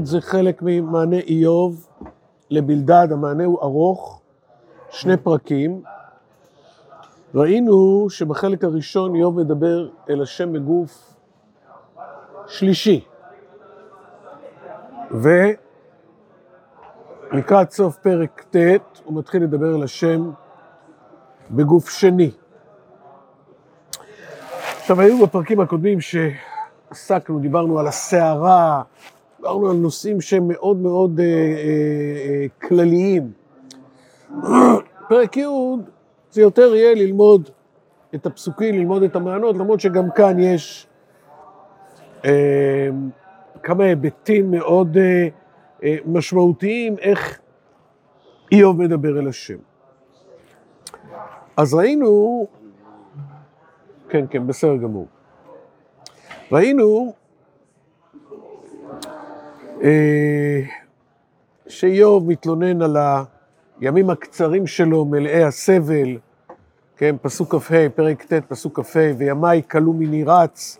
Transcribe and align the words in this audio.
זה 0.00 0.20
חלק 0.20 0.62
ממענה 0.62 1.18
איוב 1.18 1.86
לבלדד, 2.50 3.08
המענה 3.10 3.44
הוא 3.44 3.58
ארוך, 3.62 4.20
שני 4.90 5.16
פרקים. 5.16 5.82
ראינו 7.34 8.06
שבחלק 8.10 8.64
הראשון 8.64 9.14
איוב 9.14 9.40
מדבר 9.40 9.88
אל 10.10 10.22
השם 10.22 10.52
בגוף 10.52 11.14
שלישי. 12.46 13.04
ולקראת 17.30 17.70
סוף 17.70 17.96
פרק 17.96 18.44
ט' 18.50 18.56
הוא 19.04 19.18
מתחיל 19.18 19.42
לדבר 19.42 19.76
אל 19.76 19.82
השם 19.82 20.30
בגוף 21.50 21.90
שני. 21.90 22.30
עכשיו, 24.80 25.00
היו 25.00 25.26
בפרקים 25.26 25.60
הקודמים 25.60 25.98
שעסקנו, 26.00 27.38
דיברנו 27.38 27.78
על 27.78 27.86
הסערה, 27.86 28.82
דיברנו 29.42 29.70
על 29.70 29.76
נושאים 29.76 30.20
שהם 30.20 30.48
מאוד 30.48 30.76
מאוד 30.76 31.20
אה, 31.20 31.24
אה, 31.24 31.30
אה, 32.26 32.46
כלליים. 32.68 33.32
פרק 35.08 35.36
י' 35.36 35.46
זה 36.30 36.42
יותר 36.42 36.74
יהיה 36.74 36.94
ללמוד 36.94 37.50
את 38.14 38.26
הפסוקים, 38.26 38.74
ללמוד 38.74 39.02
את 39.02 39.16
המענות, 39.16 39.56
למרות 39.56 39.80
שגם 39.80 40.10
כאן 40.14 40.38
יש 40.38 40.86
אה, 42.24 42.88
כמה 43.62 43.84
היבטים 43.84 44.50
מאוד 44.50 44.96
אה, 44.96 45.28
אה, 45.84 45.96
משמעותיים, 46.06 46.98
איך 46.98 47.40
איוב 48.52 48.82
מדבר 48.82 49.18
אל 49.18 49.28
השם. 49.28 49.58
אז 51.56 51.74
ראינו, 51.74 52.46
כן, 54.08 54.24
כן, 54.30 54.46
בסדר 54.46 54.76
גמור. 54.76 55.06
ראינו 56.52 57.12
שאיוב 61.68 62.28
מתלונן 62.28 62.82
על 62.82 62.96
הימים 63.80 64.10
הקצרים 64.10 64.66
שלו, 64.66 65.04
מלאי 65.04 65.44
הסבל, 65.44 66.18
כן, 66.96 67.16
פסוק 67.22 67.54
כ"ה, 67.54 67.88
פרק 67.94 68.22
ט', 68.22 68.32
פסוק 68.48 68.80
כ"ה, 68.80 69.10
וימיי 69.18 69.62
כלו 69.70 69.92
מני 69.92 70.24
רץ, 70.24 70.78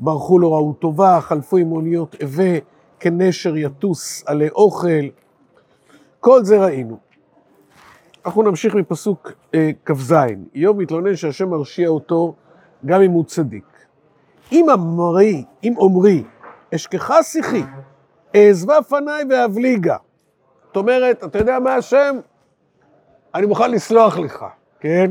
ברחו 0.00 0.38
לא 0.38 0.54
ראו 0.54 0.72
טובה, 0.72 1.20
חלפו 1.20 1.56
עם 1.56 1.72
אוניות 1.72 2.16
אבה, 2.22 2.58
כנשר 3.00 3.56
יטוס 3.56 4.24
עלי 4.26 4.48
אוכל. 4.48 5.06
כל 6.20 6.44
זה 6.44 6.58
ראינו. 6.58 6.96
אנחנו 8.26 8.42
נמשיך 8.42 8.74
מפסוק 8.74 9.32
אה, 9.54 9.70
כ"ז. 9.84 10.14
איוב 10.54 10.80
מתלונן 10.80 11.16
שהשם 11.16 11.48
מרשיע 11.48 11.88
אותו 11.88 12.34
גם 12.86 13.02
אם 13.02 13.10
הוא 13.10 13.24
צדיק. 13.24 13.64
אם 14.52 14.70
אמרי, 14.70 15.44
אם 15.64 15.74
אומרי, 15.76 16.24
אשכחה 16.74 17.22
שיחי, 17.22 17.62
אעזבה 18.36 18.82
פניי 18.88 19.24
ואבליגה. 19.30 19.96
זאת 20.66 20.76
אומרת, 20.76 21.24
אתה 21.24 21.38
יודע 21.38 21.58
מה 21.58 21.74
השם? 21.74 22.16
אני 23.34 23.46
מוכן 23.46 23.70
לסלוח 23.70 24.18
לך, 24.18 24.44
כן? 24.80 25.10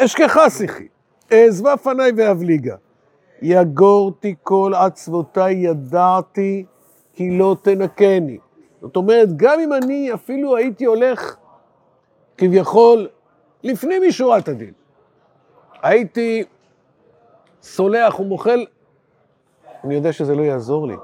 אשכחה 0.00 0.50
שיחי, 0.50 0.88
אעזבה 1.32 1.76
פניי 1.76 2.12
ואבליגה. 2.16 2.76
יגורתי 3.42 4.34
כל 4.42 4.72
עצבותיי 4.76 5.54
ידעתי, 5.54 6.64
כי 7.12 7.38
לא 7.38 7.56
תנקני. 7.62 8.38
זאת 8.82 8.96
אומרת, 8.96 9.36
גם 9.36 9.60
אם 9.60 9.72
אני 9.72 10.14
אפילו 10.14 10.56
הייתי 10.56 10.84
הולך 10.84 11.36
כביכול 12.38 13.08
לפנים 13.62 14.02
משורת 14.08 14.48
הדין, 14.48 14.72
הייתי 15.82 16.44
סולח 17.62 18.20
ומוחל, 18.20 18.66
אני 19.84 19.94
יודע 19.94 20.12
שזה 20.12 20.34
לא 20.34 20.42
יעזור 20.42 20.86
לי. 20.88 20.94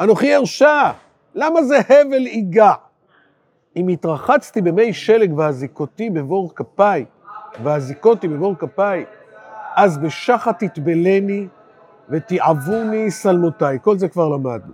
אנוכי 0.00 0.36
ארשע, 0.36 0.90
למה 1.34 1.62
זה 1.62 1.78
הבל 1.78 2.26
ייגע? 2.26 2.72
אם 3.76 3.88
התרחצתי 3.88 4.60
במי 4.60 4.92
שלג 4.92 5.38
והזיקותי 5.38 6.10
בבור 6.10 6.54
כפיי, 6.54 7.04
והזיקותי 7.62 8.28
בבור 8.28 8.54
כפיי, 8.58 9.04
אז 9.76 9.98
בשחת 9.98 10.64
תתבלני 10.64 11.46
ותיעבוני 12.08 13.10
שלמותיי. 13.10 13.78
כל 13.82 13.98
זה 13.98 14.08
כבר 14.08 14.28
למדנו. 14.28 14.72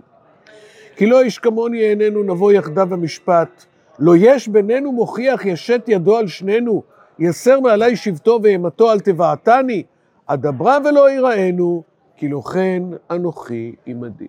כי 0.95 1.05
לא 1.05 1.21
איש 1.21 1.39
כמוני 1.39 1.81
איננו 1.81 2.23
נבוא 2.23 2.51
יחדיו 2.51 2.87
במשפט, 2.89 3.65
לא 3.99 4.13
יש 4.17 4.47
בינינו 4.47 4.91
מוכיח 4.91 5.45
ישת 5.45 5.83
ידו 5.87 6.17
על 6.17 6.27
שנינו, 6.27 6.83
יסר 7.19 7.59
מעלי 7.59 7.95
שבטו 7.95 8.39
ואימתו 8.43 8.91
אל 8.91 8.99
תבעתני, 8.99 9.83
אדברה 10.25 10.77
ולא 10.85 11.11
יראנו, 11.11 11.83
כי 12.15 12.27
לא 12.27 12.41
כן 12.41 12.83
אנוכי 13.11 13.75
עמדי. 13.85 14.27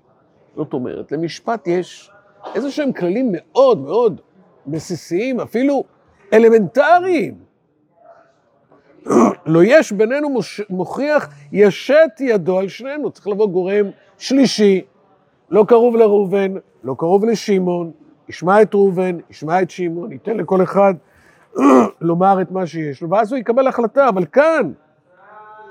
זאת 0.59 0.73
אומרת, 0.73 1.13
למשפט 1.13 1.67
יש 1.67 2.11
איזה 2.55 2.71
שהם 2.71 2.93
כללים 2.93 3.29
מאוד 3.33 3.79
מאוד 3.79 4.21
בסיסיים, 4.67 5.41
אפילו 5.41 5.85
אלמנטריים. 6.33 7.35
לא 9.47 9.61
יש 9.65 9.93
בינינו 9.93 10.31
מוש... 10.31 10.61
מוכיח 10.71 11.29
ישת 11.53 12.11
ידו 12.21 12.59
על 12.59 12.69
שנינו, 12.69 13.11
צריך 13.11 13.29
לבוא 13.29 13.49
גורם 13.49 13.87
שלישי, 14.19 14.85
לא 15.51 15.65
קרוב 15.69 15.97
לראובן, 15.97 16.55
לא 16.85 16.95
קרוב 16.99 17.25
לשמעון, 17.25 17.91
ישמע 18.29 18.63
את 18.63 18.75
ראובן, 18.75 19.17
ישמע 19.31 19.63
את 19.63 19.71
שמעון, 19.71 20.13
ייתן 20.13 20.37
לכל 20.37 20.63
אחד 20.63 20.95
לומר 22.01 22.43
את 22.43 22.51
מה 22.51 22.67
שיש 22.67 23.03
לו, 23.03 23.11
ואז 23.11 23.33
הוא 23.33 23.39
יקבל 23.39 23.67
החלטה, 23.67 24.09
אבל 24.09 24.25
כאן 24.25 24.73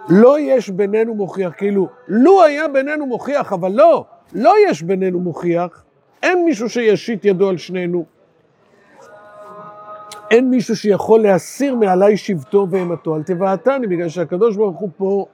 לא 0.10 0.40
יש 0.40 0.70
בינינו 0.70 1.16
מוכיח, 1.16 1.54
כאילו, 1.58 1.88
לו 2.08 2.44
היה 2.44 2.68
בינינו 2.68 3.06
מוכיח, 3.06 3.54
אבל 3.54 3.72
לא, 3.72 4.06
לא 4.34 4.54
יש 4.68 4.82
בינינו 4.82 5.20
מוכיח, 5.20 5.84
אין 6.24 6.46
מישהו 6.46 6.70
שישית 6.70 7.26
ידו 7.26 7.50
על 7.50 7.58
שנינו, 7.58 8.06
אין 10.32 10.50
מישהו 10.50 10.76
שיכול 10.76 11.22
להסיר 11.22 11.76
מעליי 11.76 12.18
שבטו 12.18 12.68
ואימתו 12.70 13.16
על 13.16 13.24
תבעתני, 13.24 13.88
בגלל 13.88 14.10
שהקדוש 14.10 14.56
ברוך 14.56 14.80
הוא 14.80 14.90
פה, 14.98 15.26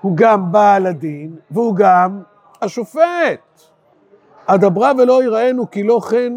הוא 0.00 0.16
גם 0.16 0.52
בעל 0.52 0.86
הדין, 0.86 1.36
והוא 1.50 1.76
גם 1.76 2.22
השופט. 2.62 3.62
אדברה 4.46 4.92
ולא 4.98 5.24
יראינו, 5.24 5.70
כי 5.70 5.82
לא 5.82 6.00
כן 6.10 6.32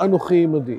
אנוכי 0.00 0.44
עמדי. 0.44 0.78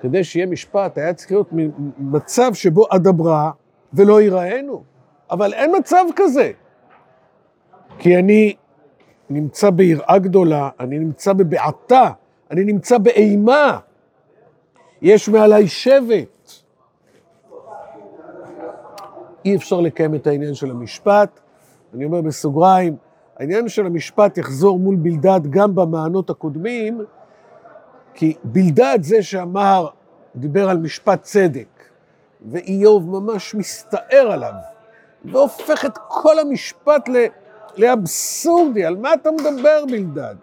כדי 0.00 0.24
שיהיה 0.24 0.46
משפט, 0.46 0.98
היה 0.98 1.14
צריך 1.14 1.30
להיות 1.30 1.50
מצב 1.98 2.54
שבו 2.54 2.86
אדברה 2.90 3.50
ולא 3.94 4.22
יראינו. 4.22 4.82
אבל 5.30 5.54
אין 5.54 5.76
מצב 5.78 6.04
כזה. 6.16 6.50
כי 7.98 8.16
אני 8.16 8.54
נמצא 9.30 9.70
ביראה 9.70 10.18
גדולה, 10.18 10.70
אני 10.80 10.98
נמצא 10.98 11.32
בבעתה, 11.32 12.10
אני 12.50 12.64
נמצא 12.64 12.98
באימה. 12.98 13.78
יש 15.02 15.28
מעליי 15.28 15.68
שבט. 15.68 16.52
אי 19.44 19.56
אפשר 19.56 19.80
לקיים 19.80 20.14
את 20.14 20.26
העניין 20.26 20.54
של 20.54 20.70
המשפט. 20.70 21.40
אני 21.94 22.04
אומר 22.04 22.20
בסוגריים, 22.20 22.96
העניין 23.36 23.68
של 23.68 23.86
המשפט 23.86 24.38
יחזור 24.38 24.78
מול 24.78 24.96
בלדד 24.96 25.40
גם 25.50 25.74
במענות 25.74 26.30
הקודמים, 26.30 27.04
כי 28.14 28.34
בלדד 28.44 28.98
זה 29.02 29.22
שאמר, 29.22 29.88
דיבר 30.36 30.68
על 30.68 30.78
משפט 30.78 31.22
צדק, 31.22 31.68
ואיוב 32.50 33.10
ממש 33.10 33.54
מסתער 33.54 34.32
עליו, 34.32 34.52
והופך 35.24 35.84
את 35.84 35.98
כל 36.08 36.38
המשפט 36.38 37.08
ל... 37.08 37.26
לאבסורדי. 37.76 38.84
על 38.84 38.96
מה 38.96 39.14
אתה 39.14 39.30
מדבר 39.30 39.84
בלדד? 39.90 40.34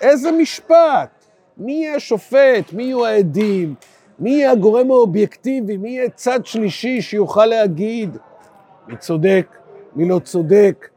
איזה 0.00 0.32
משפט? 0.32 1.24
מי 1.56 1.72
יהיה 1.72 1.94
השופט? 1.94 2.72
מי 2.72 2.82
יהיו 2.82 3.06
העדים? 3.06 3.74
מי 4.18 4.30
יהיה 4.30 4.50
הגורם 4.50 4.90
האובייקטיבי? 4.90 5.76
מי 5.76 5.90
יהיה 5.90 6.10
צד 6.10 6.46
שלישי 6.46 7.02
שיוכל 7.02 7.46
להגיד 7.46 8.18
מי 8.88 8.96
צודק, 8.96 9.56
מי 9.96 10.08
לא 10.08 10.18
צודק? 10.18 10.88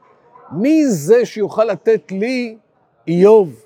מי 0.52 0.88
זה 0.88 1.26
שיוכל 1.26 1.64
לתת 1.64 2.12
לי, 2.12 2.58
איוב, 3.08 3.66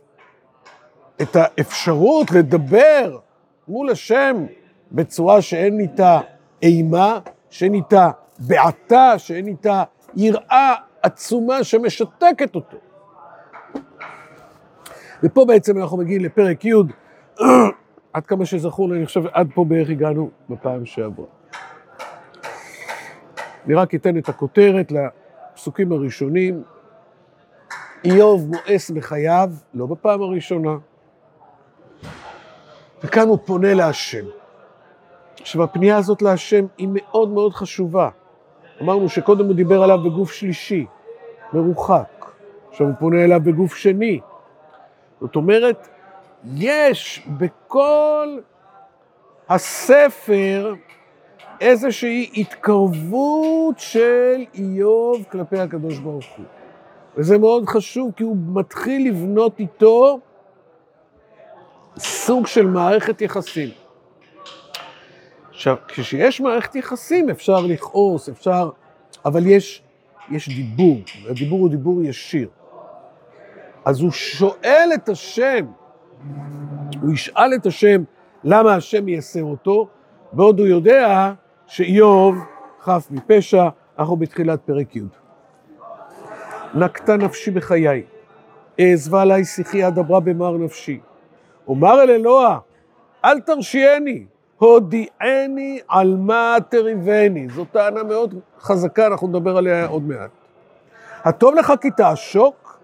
את 1.21 1.35
האפשרות 1.35 2.31
לדבר 2.31 3.17
מול 3.67 3.89
השם 3.89 4.45
בצורה 4.91 5.41
שאין 5.41 5.79
איתה 5.79 6.19
אימה, 6.61 7.19
שאין 7.49 7.73
איתה 7.73 8.11
בעתה, 8.39 9.13
שאין 9.17 9.47
איתה 9.47 9.83
יראה 10.15 10.75
עצומה 11.03 11.63
שמשתקת 11.63 12.55
אותו. 12.55 12.77
ופה 15.23 15.45
בעצם 15.45 15.77
אנחנו 15.77 15.97
מגיעים 15.97 16.25
לפרק 16.25 16.65
י', 16.65 16.73
עד 18.13 18.25
כמה 18.25 18.45
שזכור 18.45 18.89
לי, 18.89 18.97
אני 18.97 19.05
חושב, 19.05 19.21
עד 19.31 19.49
פה 19.55 19.65
בערך 19.65 19.89
הגענו 19.89 20.29
בפעם 20.49 20.85
שעברה. 20.85 21.25
אני 23.65 23.73
רק 23.73 23.95
אתן 23.95 24.17
את 24.17 24.29
הכותרת 24.29 24.91
לפסוקים 24.91 25.91
הראשונים. 25.91 26.63
איוב 28.05 28.47
מואס 28.51 28.91
בחייו, 28.91 29.49
לא 29.73 29.85
בפעם 29.85 30.21
הראשונה, 30.21 30.77
וכאן 33.03 33.27
הוא 33.27 33.37
פונה 33.45 33.73
להשם. 33.73 34.25
עכשיו, 35.41 35.63
הפנייה 35.63 35.97
הזאת 35.97 36.21
להשם 36.21 36.65
היא 36.77 36.87
מאוד 36.91 37.29
מאוד 37.29 37.53
חשובה. 37.53 38.09
אמרנו 38.83 39.09
שקודם 39.09 39.45
הוא 39.45 39.55
דיבר 39.55 39.83
עליו 39.83 39.97
בגוף 40.03 40.31
שלישי, 40.31 40.85
מרוחק. 41.53 42.25
עכשיו 42.69 42.87
הוא 42.87 42.95
פונה 42.99 43.23
אליו 43.23 43.39
בגוף 43.43 43.75
שני. 43.75 44.19
זאת 45.21 45.35
אומרת, 45.35 45.87
יש 46.55 47.27
בכל 47.37 48.39
הספר 49.49 50.73
איזושהי 51.61 52.29
התקרבות 52.33 53.79
של 53.79 54.43
איוב 54.55 55.23
כלפי 55.31 55.59
הקדוש 55.59 55.99
ברוך 55.99 56.25
הוא. 56.37 56.45
וזה 57.17 57.37
מאוד 57.37 57.65
חשוב, 57.65 58.11
כי 58.15 58.23
הוא 58.23 58.37
מתחיל 58.53 59.07
לבנות 59.07 59.59
איתו 59.59 60.19
סוג 61.97 62.47
של 62.47 62.65
מערכת 62.65 63.21
יחסים. 63.21 63.69
עכשיו, 65.53 65.75
כשיש 65.87 66.41
מערכת 66.41 66.75
יחסים 66.75 67.29
אפשר 67.29 67.59
לכעוס, 67.59 68.29
אפשר... 68.29 68.69
אבל 69.25 69.47
יש, 69.47 69.81
יש 70.29 70.49
דיבור, 70.49 71.01
והדיבור 71.25 71.59
הוא 71.59 71.69
דיבור 71.69 72.03
ישיר. 72.03 72.49
אז 73.85 74.01
הוא 74.01 74.11
שואל 74.11 74.89
את 74.93 75.09
השם, 75.09 75.65
הוא 77.01 77.13
ישאל 77.13 77.55
את 77.55 77.65
השם 77.65 78.03
למה 78.43 78.75
השם 78.75 79.07
יעשר 79.07 79.41
אותו, 79.41 79.87
בעוד 80.33 80.59
הוא 80.59 80.67
יודע 80.67 81.33
שאיוב 81.67 82.35
חף 82.81 83.07
מפשע, 83.11 83.69
אנחנו 83.99 84.15
בתחילת 84.15 84.61
פרק 84.65 84.95
י'. 84.95 85.01
נקטה 86.73 87.17
נפשי 87.17 87.51
בחיי, 87.51 88.03
אעזבה 88.79 89.21
עליי 89.21 89.45
שיחי 89.45 89.87
אדברה 89.87 90.19
במר 90.19 90.57
נפשי. 90.57 90.99
אומר 91.67 92.03
אל 92.03 92.09
אלוה, 92.09 92.59
אל 93.25 93.39
תרשיעני, 93.39 94.25
הודיעני 94.63 95.79
על 95.87 96.15
מה 96.17 96.57
תריבני. 96.69 97.49
זו 97.49 97.65
טענה 97.65 98.03
מאוד 98.03 98.35
חזקה, 98.59 99.07
אנחנו 99.07 99.27
נדבר 99.27 99.57
עליה 99.57 99.85
עוד 99.85 100.03
מעט. 100.03 100.29
הטוב 101.23 101.55
לך 101.55 101.73
כי 101.81 101.91
תעשוק, 101.91 102.79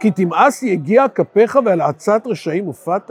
כי 0.00 0.10
תמאס 0.10 0.62
יגיע 0.62 1.08
כפיך 1.08 1.58
ועל 1.64 1.80
עצת 1.80 2.22
רשעים 2.26 2.64
הופעת. 2.64 3.10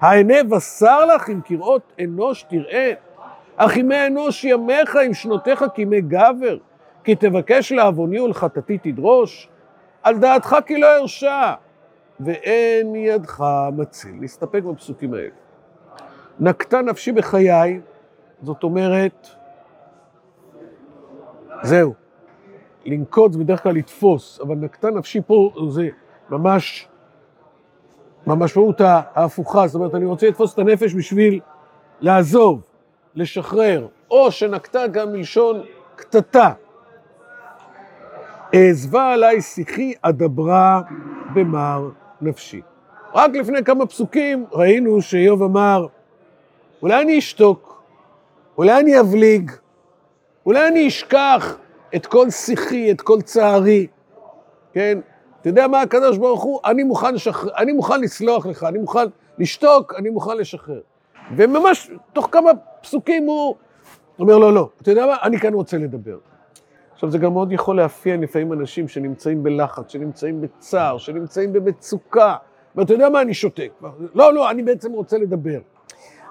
העיני 0.00 0.42
בשר 0.42 1.06
לך 1.06 1.28
עם 1.28 1.40
קראות 1.40 1.92
אנוש 2.04 2.42
תראה, 2.42 2.92
אך 3.56 3.76
ימי 3.76 4.06
אנוש 4.06 4.44
ימיך 4.44 4.96
עם 4.96 5.14
שנותיך 5.14 5.64
כימי 5.74 6.00
גבר, 6.00 6.56
כי 7.04 7.14
תבקש 7.14 7.72
לעווני 7.72 8.20
ולחטאתי 8.20 8.78
תדרוש, 8.78 9.48
על 10.02 10.18
דעתך 10.18 10.56
כי 10.66 10.80
לא 10.80 10.96
ארשע, 10.96 11.52
ואין 12.20 12.94
ידך 12.94 13.44
מציל. 13.76 14.14
נסתפק 14.20 14.62
בפסוקים 14.62 15.14
האלה. 15.14 15.49
נקטה 16.38 16.82
נפשי 16.82 17.12
בחיי, 17.12 17.80
זאת 18.42 18.62
אומרת, 18.62 19.28
זהו, 21.62 21.94
לנקוט 22.86 23.32
זה 23.32 23.38
בדרך 23.38 23.62
כלל 23.62 23.72
לתפוס, 23.72 24.40
אבל 24.40 24.54
נקטה 24.54 24.90
נפשי 24.90 25.20
פה 25.26 25.52
זה 25.68 25.88
ממש, 26.30 26.88
במשמעות 28.26 28.80
ההפוכה, 28.80 29.66
זאת 29.66 29.74
אומרת, 29.74 29.94
אני 29.94 30.04
רוצה 30.04 30.28
לתפוס 30.28 30.54
את 30.54 30.58
הנפש 30.58 30.94
בשביל 30.94 31.40
לעזוב, 32.00 32.62
לשחרר, 33.14 33.86
או 34.10 34.30
שנקטה 34.30 34.86
גם 34.86 35.12
מלשון 35.12 35.62
קטטה. 35.96 36.52
אעזבה 38.54 39.12
עליי 39.12 39.40
שיחי 39.42 39.92
אדברה 40.02 40.82
במר 41.34 41.90
נפשי. 42.20 42.60
רק 43.14 43.30
לפני 43.34 43.64
כמה 43.64 43.86
פסוקים 43.86 44.44
ראינו 44.52 45.02
שאיוב 45.02 45.42
אמר, 45.42 45.86
אולי 46.82 47.02
אני 47.02 47.18
אשתוק, 47.18 47.82
אולי 48.58 48.80
אני 48.80 49.00
אבליג, 49.00 49.50
אולי 50.46 50.68
אני 50.68 50.88
אשכח 50.88 51.56
את 51.96 52.06
כל 52.06 52.30
שיחי, 52.30 52.90
את 52.90 53.00
כל 53.00 53.22
צערי, 53.22 53.86
כן? 54.72 54.98
אתה 55.40 55.48
יודע 55.48 55.66
מה 55.66 55.80
הקדוש 55.80 56.18
ברוך 56.18 56.42
הוא? 56.42 56.60
אני 56.64 56.82
מוכן, 56.82 57.14
לשחר... 57.14 57.48
אני 57.56 57.72
מוכן 57.72 58.00
לסלוח 58.00 58.46
לך, 58.46 58.64
אני 58.64 58.78
מוכן 58.78 59.06
לשתוק, 59.38 59.94
אני 59.98 60.10
מוכן 60.10 60.36
לשחרר. 60.36 60.80
וממש 61.36 61.90
תוך 62.12 62.28
כמה 62.32 62.50
פסוקים 62.82 63.26
הוא 63.26 63.54
אומר, 64.18 64.38
לא, 64.38 64.54
לא, 64.54 64.68
אתה 64.82 64.90
יודע 64.90 65.06
מה? 65.06 65.16
אני 65.22 65.38
כאן 65.38 65.54
רוצה 65.54 65.78
לדבר. 65.78 66.18
עכשיו, 66.92 67.10
זה 67.10 67.18
גם 67.18 67.32
מאוד 67.32 67.52
יכול 67.52 67.76
לאפיין 67.76 68.20
לפעמים 68.20 68.52
אנשים 68.52 68.88
שנמצאים 68.88 69.42
בלחץ, 69.42 69.92
שנמצאים 69.92 70.40
בצער, 70.40 70.98
שנמצאים 70.98 71.52
במצוקה, 71.52 72.36
ואתה 72.76 72.92
יודע 72.92 73.08
מה? 73.08 73.22
אני 73.22 73.34
שותק. 73.34 73.70
לא, 74.14 74.34
לא, 74.34 74.50
אני 74.50 74.62
בעצם 74.62 74.92
רוצה 74.92 75.18
לדבר. 75.18 75.58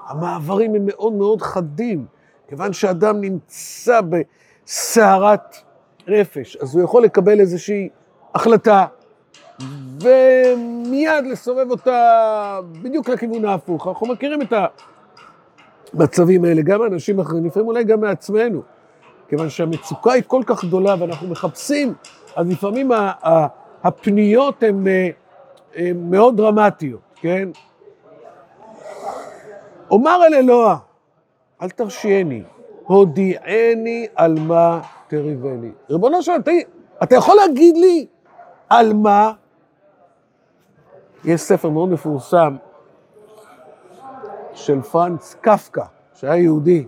המעברים 0.09 0.75
הם 0.75 0.81
מאוד 0.85 1.13
מאוד 1.13 1.41
חדים, 1.41 2.05
כיוון 2.47 2.73
שאדם 2.73 3.21
נמצא 3.21 3.99
בסערת 4.01 5.55
נפש, 6.07 6.57
אז 6.57 6.75
הוא 6.75 6.83
יכול 6.83 7.03
לקבל 7.03 7.39
איזושהי 7.39 7.89
החלטה, 8.35 8.85
ומיד 10.01 11.25
לסובב 11.31 11.71
אותה 11.71 12.59
בדיוק 12.81 13.09
לכיוון 13.09 13.45
ההפוך. 13.45 13.87
אנחנו 13.87 14.07
מכירים 14.07 14.41
את 14.41 14.53
המצבים 15.93 16.45
האלה, 16.45 16.61
גם 16.61 16.79
מאנשים 16.79 17.19
אחרים, 17.19 17.45
לפעמים 17.45 17.67
אולי 17.67 17.83
גם 17.83 18.01
מעצמנו, 18.01 18.61
כיוון 19.27 19.49
שהמצוקה 19.49 20.11
היא 20.11 20.23
כל 20.27 20.41
כך 20.45 20.65
גדולה 20.65 20.95
ואנחנו 20.99 21.27
מחפשים, 21.27 21.93
אז 22.35 22.49
לפעמים 22.49 22.91
הפניות 23.83 24.63
הן 24.63 24.87
מאוד 25.95 26.37
דרמטיות, 26.37 27.01
כן? 27.15 27.49
אומר 29.91 30.19
אל 30.27 30.33
אלוה, 30.33 30.77
אל 31.61 31.69
תרשיעני, 31.69 32.43
הודיעני 32.83 34.07
על 34.15 34.39
מה 34.39 34.81
תריבני. 35.07 35.71
ריבונו 35.89 36.23
של 36.23 36.31
עולם, 36.31 36.43
אתה 37.03 37.15
יכול 37.15 37.35
להגיד 37.35 37.77
לי 37.77 38.05
על 38.69 38.93
מה? 38.93 39.33
יש 41.25 41.41
ספר 41.41 41.69
מאוד 41.69 41.89
מפורסם 41.89 42.55
של 44.53 44.81
פרנץ 44.81 45.35
קפקא, 45.41 45.83
שהיה 46.13 46.35
יהודי, 46.35 46.85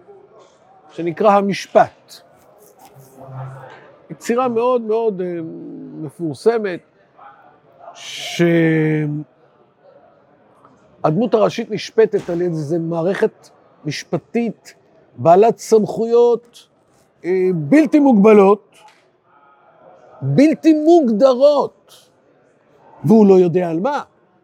שנקרא 0.92 1.32
המשפט. 1.32 2.22
יצירה 4.10 4.48
מאוד 4.48 4.82
מאוד 4.82 5.22
אה, 5.22 5.40
מפורסמת, 6.02 6.80
שהדמות 11.04 11.34
הראשית 11.34 11.72
נשפטת 11.72 12.30
על 12.30 12.42
איזה 12.42 12.80
מערכת 12.80 13.50
משפטית 13.86 14.74
בעלת 15.18 15.58
סמכויות 15.58 16.68
אה, 17.26 17.50
בלתי 17.56 18.00
מוגבלות, 18.00 18.76
בלתי 20.22 20.74
מוגדרות, 20.74 21.94
והוא 23.04 23.28
לא 23.28 23.34
יודע 23.34 23.70
על 23.70 23.80
מה. 23.80 24.02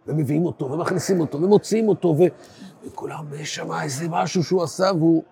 ומביאים 0.08 0.46
אותו, 0.46 0.72
ומכניסים 0.72 1.20
אותו, 1.20 1.42
ומוציאים 1.42 1.90
אותו, 1.90 2.08
ו... 2.08 2.24
וכולם, 2.86 3.26
יש 3.40 3.56
שם 3.56 3.72
איזה 3.84 4.06
משהו 4.10 4.44
שהוא 4.44 4.64
עשה, 4.64 4.92
והוא... 4.98 5.24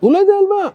הוא 0.00 0.12
לא 0.12 0.18
יודע 0.18 0.32
על 0.32 0.46
מה. 0.48 0.70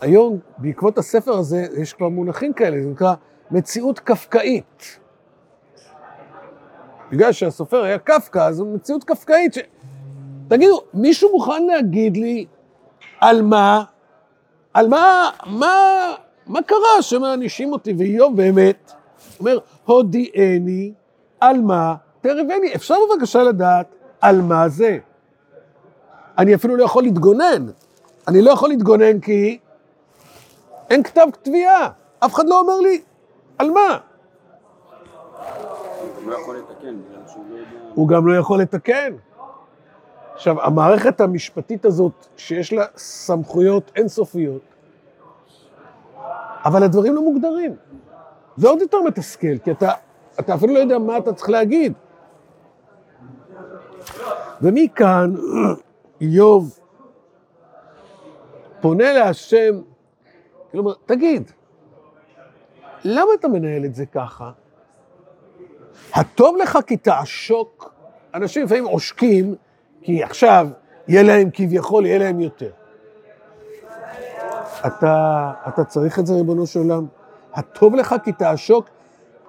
היום, 0.00 0.38
בעקבות 0.58 0.98
הספר 0.98 1.32
הזה, 1.32 1.66
יש 1.78 1.92
כבר 1.92 2.08
מונחים 2.08 2.52
כאלה, 2.52 2.82
זה 2.82 2.88
נקרא 2.88 3.14
מציאות 3.50 3.98
קפקאית. 3.98 4.98
בגלל 7.12 7.32
שהסופר 7.32 7.82
היה 7.82 7.98
קפקא, 7.98 8.52
זו 8.52 8.64
מציאות 8.64 9.04
קפקאית 9.04 9.54
ש... 9.54 9.58
תגידו, 10.48 10.80
מישהו 10.94 11.30
מוכן 11.32 11.66
להגיד 11.66 12.16
לי 12.16 12.46
על 13.20 13.42
מה, 13.42 13.84
על 14.74 14.88
מה, 14.88 15.30
מה, 15.46 15.74
מה 16.46 16.62
קרה 16.62 17.02
שמענישים 17.02 17.72
אותי? 17.72 17.94
ואיוב 17.98 18.36
באמת 18.36 18.92
אומר, 19.40 19.58
הודיעני 19.84 20.92
על 21.40 21.60
מה 21.60 21.94
תרבני. 22.20 22.74
אפשר 22.74 22.94
בבקשה 23.10 23.42
לדעת 23.42 23.86
על 24.20 24.40
מה 24.40 24.68
זה. 24.68 24.98
אני 26.38 26.54
אפילו 26.54 26.76
לא 26.76 26.84
יכול 26.84 27.02
להתגונן. 27.02 27.66
אני 28.28 28.42
לא 28.42 28.50
יכול 28.50 28.68
להתגונן 28.68 29.20
כי 29.20 29.58
אין 30.90 31.02
כתב 31.02 31.26
תביעה. 31.42 31.88
אף 32.18 32.34
אחד 32.34 32.48
לא 32.48 32.60
אומר 32.60 32.80
לי 32.80 33.00
על 33.58 33.70
מה. 33.70 33.98
הוא 37.94 38.08
גם 38.08 38.26
לא 38.26 38.36
יכול 38.36 38.60
לתקן. 38.60 39.14
עכשיו, 40.34 40.62
המערכת 40.62 41.20
המשפטית 41.20 41.84
הזאת, 41.84 42.26
שיש 42.36 42.72
לה 42.72 42.84
סמכויות 42.96 43.92
אינסופיות, 43.96 44.62
אבל 46.64 46.82
הדברים 46.82 47.14
לא 47.14 47.22
מוגדרים. 47.22 47.76
זה 48.56 48.68
עוד 48.68 48.80
יותר 48.80 49.00
מתסכל, 49.00 49.58
כי 49.58 49.70
אתה, 49.70 49.92
אתה 50.40 50.54
אפילו 50.54 50.74
לא 50.74 50.78
יודע 50.78 50.98
מה 50.98 51.18
אתה 51.18 51.32
צריך 51.32 51.50
להגיד. 51.50 51.92
ומכאן 54.62 55.34
איוב 56.20 56.78
פונה 58.80 59.12
להשם, 59.12 59.80
כלומר, 60.72 60.92
תגיד, 61.06 61.50
למה 63.04 63.30
אתה 63.40 63.48
מנהל 63.48 63.84
את 63.84 63.94
זה 63.94 64.06
ככה? 64.06 64.50
הטוב 66.14 66.56
לך 66.62 66.78
כי 66.86 66.96
תעשוק, 66.96 67.94
אנשים 68.34 68.64
לפעמים 68.64 68.84
עושקים, 68.84 69.54
כי 70.02 70.22
עכשיו 70.22 70.68
יהיה 71.08 71.22
להם 71.22 71.50
כביכול, 71.52 72.06
יהיה 72.06 72.18
להם 72.18 72.40
יותר. 72.40 72.70
אתה, 74.86 75.50
אתה 75.68 75.84
צריך 75.84 76.18
את 76.18 76.26
זה, 76.26 76.34
ריבונו 76.34 76.66
של 76.66 76.80
עולם? 76.80 77.06
הטוב 77.54 77.94
לך 77.94 78.14
כי 78.24 78.32
תעשוק, 78.32 78.88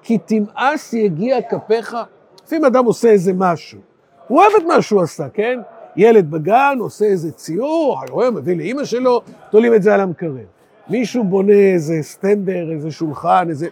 כי 0.01 0.17
תמאס 0.17 0.93
יגיע 0.93 1.41
כפיך. 1.41 1.98
לפעמים 2.45 2.65
אדם 2.65 2.86
עושה 2.86 3.10
איזה 3.10 3.31
משהו, 3.36 3.79
הוא 4.27 4.39
אוהב 4.39 4.51
את 4.57 4.63
מה 4.67 4.81
שהוא 4.81 5.01
עשה, 5.01 5.29
כן? 5.29 5.60
ילד 5.95 6.31
בגן 6.31 6.77
עושה 6.79 7.05
איזה 7.05 7.31
ציור, 7.31 8.01
רואה, 8.10 8.31
מביא 8.31 8.57
לאימא 8.57 8.86
שלו, 8.86 9.22
תולים 9.51 9.74
את 9.74 9.83
זה 9.83 9.93
על 9.93 10.01
המקרר. 10.01 10.45
מישהו 10.89 11.24
בונה 11.24 11.53
איזה 11.53 11.93
סטנדר, 12.01 12.72
איזה 12.72 12.91
שולחן, 12.91 13.50
איזה... 13.50 13.67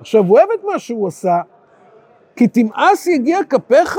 עכשיו, 0.00 0.24
הוא 0.24 0.38
אוהב 0.38 0.48
את 0.54 0.64
מה 0.64 0.78
שהוא 0.78 1.08
עשה, 1.08 1.40
כי 2.36 2.48
תמאס 2.48 3.06
יגיע 3.06 3.38
כפיך. 3.44 3.98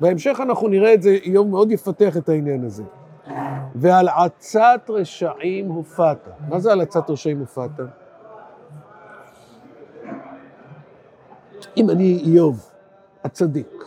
בהמשך 0.00 0.40
אנחנו 0.42 0.68
נראה 0.68 0.94
את 0.94 1.02
זה, 1.02 1.10
איוב 1.10 1.48
מאוד 1.48 1.72
יפתח 1.72 2.16
את 2.16 2.28
העניין 2.28 2.64
הזה. 2.64 2.82
ועל 3.74 4.08
עצת 4.08 4.80
רשעים 4.88 5.68
הופעת. 5.68 6.28
מה 6.48 6.58
זה 6.58 6.72
על 6.72 6.80
עצת 6.80 7.10
רשעים 7.10 7.40
הופעת? 7.40 7.70
אם 11.76 11.90
אני 11.90 12.22
איוב, 12.24 12.70
הצדיק, 13.24 13.84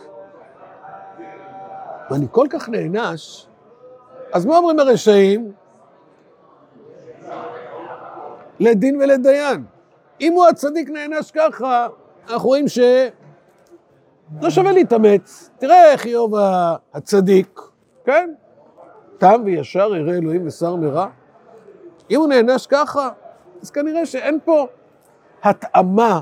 ואני 2.10 2.26
כל 2.30 2.46
כך 2.50 2.68
נענש, 2.68 3.46
אז 4.32 4.46
מה 4.46 4.56
אומרים 4.56 4.78
הרשעים? 4.78 5.52
לדין 8.60 8.96
ולדיין. 8.96 9.64
אם 10.20 10.32
הוא 10.32 10.46
הצדיק 10.46 10.90
נענש 10.90 11.30
ככה, 11.30 11.88
אנחנו 12.30 12.48
רואים 12.48 12.68
ש... 12.68 12.78
לא 14.42 14.50
שווה 14.50 14.72
להתאמץ. 14.72 15.50
תראה 15.58 15.92
איך 15.92 16.06
איוב 16.06 16.34
הצדיק, 16.94 17.60
כן? 18.04 18.30
תם 19.18 19.42
וישר 19.44 19.96
יראה 19.96 20.14
אלוהים 20.14 20.46
ושר 20.46 20.76
מרע. 20.76 21.06
אם 22.10 22.20
הוא 22.20 22.28
נענש 22.28 22.66
ככה, 22.66 23.08
אז 23.62 23.70
כנראה 23.70 24.06
שאין 24.06 24.38
פה 24.44 24.66
התאמה 25.42 26.20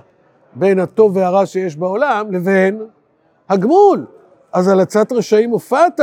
בין 0.54 0.80
הטוב 0.80 1.16
והרע 1.16 1.46
שיש 1.46 1.76
בעולם 1.76 2.32
לבין 2.32 2.86
הגמול. 3.48 4.06
אז 4.52 4.68
על 4.68 4.80
עצת 4.80 5.12
רשעים 5.12 5.50
הופעת. 5.50 6.00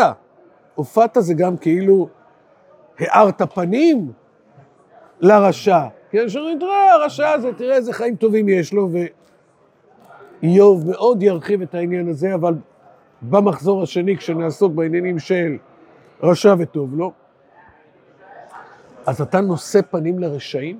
הופעת 0.75 1.17
זה 1.19 1.33
גם 1.33 1.57
כאילו 1.57 2.07
הארת 2.99 3.41
פנים 3.53 4.11
לרשע. 5.19 5.81
כן, 6.11 6.29
שאומרים, 6.29 6.59
תראה, 6.59 6.93
הרשע 6.93 7.29
הזה, 7.29 7.53
תראה 7.53 7.75
איזה 7.75 7.93
חיים 7.93 8.15
טובים 8.15 8.49
יש 8.49 8.73
לו, 8.73 8.89
ואיוב 10.43 10.89
מאוד 10.89 11.23
ירחיב 11.23 11.61
את 11.61 11.75
העניין 11.75 12.09
הזה, 12.09 12.35
אבל 12.35 12.53
במחזור 13.21 13.83
השני, 13.83 14.17
כשנעסוק 14.17 14.73
בעניינים 14.73 15.19
של 15.19 15.57
רשע 16.23 16.55
וטוב 16.59 16.95
לו, 16.95 17.11
אז 19.05 19.21
אתה 19.21 19.41
נושא 19.41 19.79
פנים 19.81 20.19
לרשעים? 20.19 20.79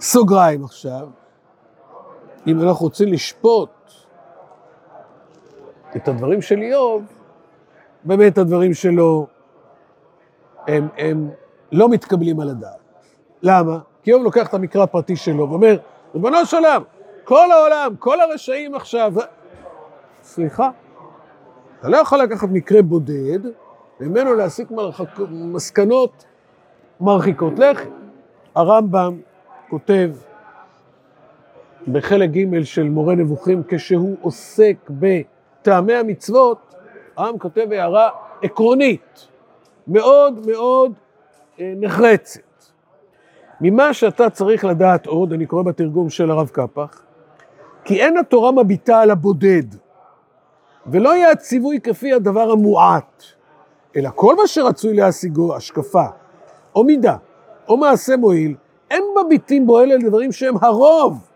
סוגריים 0.00 0.64
עכשיו, 0.64 1.08
אם 2.46 2.62
אנחנו 2.62 2.86
רוצים 2.86 3.08
לשפוט 3.08 3.70
את 5.96 6.08
הדברים 6.08 6.42
של 6.42 6.62
איוב, 6.62 7.02
באמת 8.04 8.38
הדברים 8.38 8.74
שלו 8.74 9.26
הם, 10.66 10.88
הם 10.98 11.30
לא 11.72 11.88
מתקבלים 11.88 12.40
על 12.40 12.48
הדעת. 12.48 12.81
למה? 13.42 13.78
כי 14.02 14.10
איוב 14.10 14.22
לוקח 14.22 14.48
את 14.48 14.54
המקרא 14.54 14.82
הפרטי 14.82 15.16
שלו 15.16 15.50
ואומר, 15.50 15.76
ריבונו 16.14 16.46
של 16.46 16.56
עולם, 16.56 16.82
כל 17.24 17.52
העולם, 17.52 17.94
כל 17.98 18.20
הרשעים 18.20 18.74
עכשיו... 18.74 19.12
סליחה, 20.22 20.70
אתה 21.80 21.88
לא 21.88 21.96
יכול 21.96 22.18
לקחת 22.18 22.48
מקרה 22.48 22.82
בודד, 22.82 23.38
וממנו 24.00 24.34
להסיק 24.34 24.70
מרחק... 24.70 25.18
מסקנות 25.30 26.24
מרחיקות 27.00 27.58
לכת. 27.58 27.88
הרמב"ם 28.54 29.20
כותב 29.70 30.10
בחלק 31.88 32.30
ג' 32.30 32.62
של 32.62 32.82
מורה 32.82 33.14
נבוכים, 33.14 33.62
כשהוא 33.68 34.16
עוסק 34.20 34.76
בטעמי 34.90 35.94
המצוות, 35.94 36.74
העם 37.16 37.38
כותב 37.38 37.66
הערה 37.72 38.10
עקרונית, 38.42 39.28
מאוד 39.88 40.46
מאוד 40.46 40.92
אה, 41.60 41.72
נחרצת. 41.76 42.51
ממה 43.64 43.94
שאתה 43.94 44.30
צריך 44.30 44.64
לדעת 44.64 45.06
עוד, 45.06 45.32
אני 45.32 45.46
קורא 45.46 45.62
בתרגום 45.62 46.10
של 46.10 46.30
הרב 46.30 46.48
קפח, 46.48 47.02
כי 47.84 48.02
אין 48.02 48.16
התורה 48.16 48.52
מביטה 48.52 49.00
על 49.00 49.10
הבודד, 49.10 49.62
ולא 50.86 51.16
יהיה 51.16 51.30
הציווי 51.30 51.80
כפי 51.80 52.12
הדבר 52.12 52.50
המועט, 52.50 53.22
אלא 53.96 54.10
כל 54.14 54.36
מה 54.36 54.46
שרצוי 54.46 54.94
להשיגו, 54.94 55.56
השקפה, 55.56 56.04
או 56.74 56.84
מידה, 56.84 57.16
או 57.68 57.76
מעשה 57.76 58.16
מועיל, 58.16 58.54
אין 58.90 59.02
מביטים 59.24 59.66
בו 59.66 59.80
אלה 59.80 59.96
לדברים 59.96 60.32
שהם 60.32 60.54
הרוב, 60.62 61.28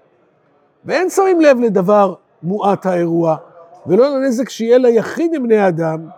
ואין 0.85 1.11
שמים 1.11 1.41
לב 1.41 1.61
לדבר 1.61 2.15
מועט 2.43 2.87
האירוע, 2.87 3.37
ולא 3.87 4.09
לנזק 4.09 4.49
שיהיה 4.49 4.79
ליחיד 4.79 5.35
עם 5.35 5.43
בני 5.43 5.69
אדם, 5.69 6.09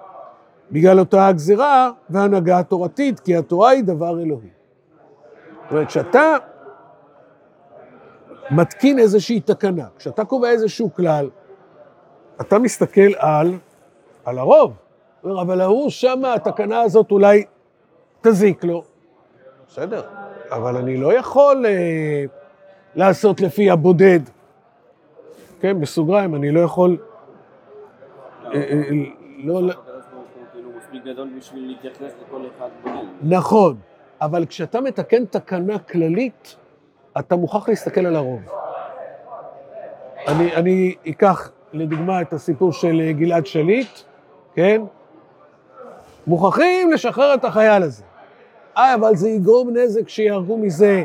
בגלל 0.70 0.98
אותה 0.98 1.26
הגזירה 1.26 1.90
והנהגה 2.10 2.58
התורתית, 2.58 3.20
כי 3.20 3.36
התורה 3.36 3.70
היא 3.70 3.84
דבר 3.84 4.20
אלוהי. 4.20 4.57
זאת 5.68 5.72
אומרת, 5.72 5.88
כשאתה 5.88 6.36
מתקין 8.50 8.98
איזושהי 8.98 9.40
תקנה, 9.40 9.86
כשאתה 9.98 10.24
קובע 10.24 10.50
איזשהו 10.50 10.94
כלל, 10.94 11.30
אתה 12.40 12.58
מסתכל 12.58 13.14
על, 13.16 13.54
על 14.24 14.38
הרוב. 14.38 14.72
אומר, 15.24 15.42
אבל 15.42 15.60
ההוא 15.60 15.90
שם, 15.90 16.22
התקנה 16.24 16.80
הזאת 16.80 17.10
אולי 17.10 17.44
תזיק 18.20 18.64
לו. 18.64 18.82
בסדר, 19.68 20.02
אבל 20.50 20.76
אני 20.76 20.96
לא 20.96 21.12
יכול 21.12 21.66
אה, 21.66 22.24
לעשות 22.94 23.40
לפי 23.40 23.70
הבודד. 23.70 24.20
כן, 25.60 25.80
בסוגריים, 25.80 26.34
אני 26.34 26.50
לא 26.50 26.60
יכול... 26.60 26.96
אה, 28.44 28.52
אה, 28.54 28.82
לא... 29.38 29.60
נכון, 33.22 33.76
אבל 34.20 34.46
כשאתה 34.46 34.80
מתקן 34.80 35.24
תקנה 35.24 35.78
כללית, 35.78 36.56
אתה 37.18 37.36
מוכרח 37.36 37.68
להסתכל 37.68 38.06
על 38.06 38.16
הרוב. 38.16 38.40
אני, 40.28 40.54
אני 40.54 40.94
אקח 41.08 41.50
לדוגמה 41.72 42.20
את 42.20 42.32
הסיפור 42.32 42.72
של 42.72 43.00
אה, 43.00 43.12
גלעד 43.12 43.46
שליט, 43.46 43.88
כן? 44.54 44.82
מוכרחים 46.26 46.92
לשחרר 46.92 47.34
את 47.34 47.44
החייל 47.44 47.82
הזה. 47.82 48.02
אה, 48.76 48.94
אבל 48.94 49.16
זה 49.16 49.28
יגרום 49.28 49.70
נזק 49.76 50.08
שיהרגו 50.08 50.58
מזה 50.58 51.04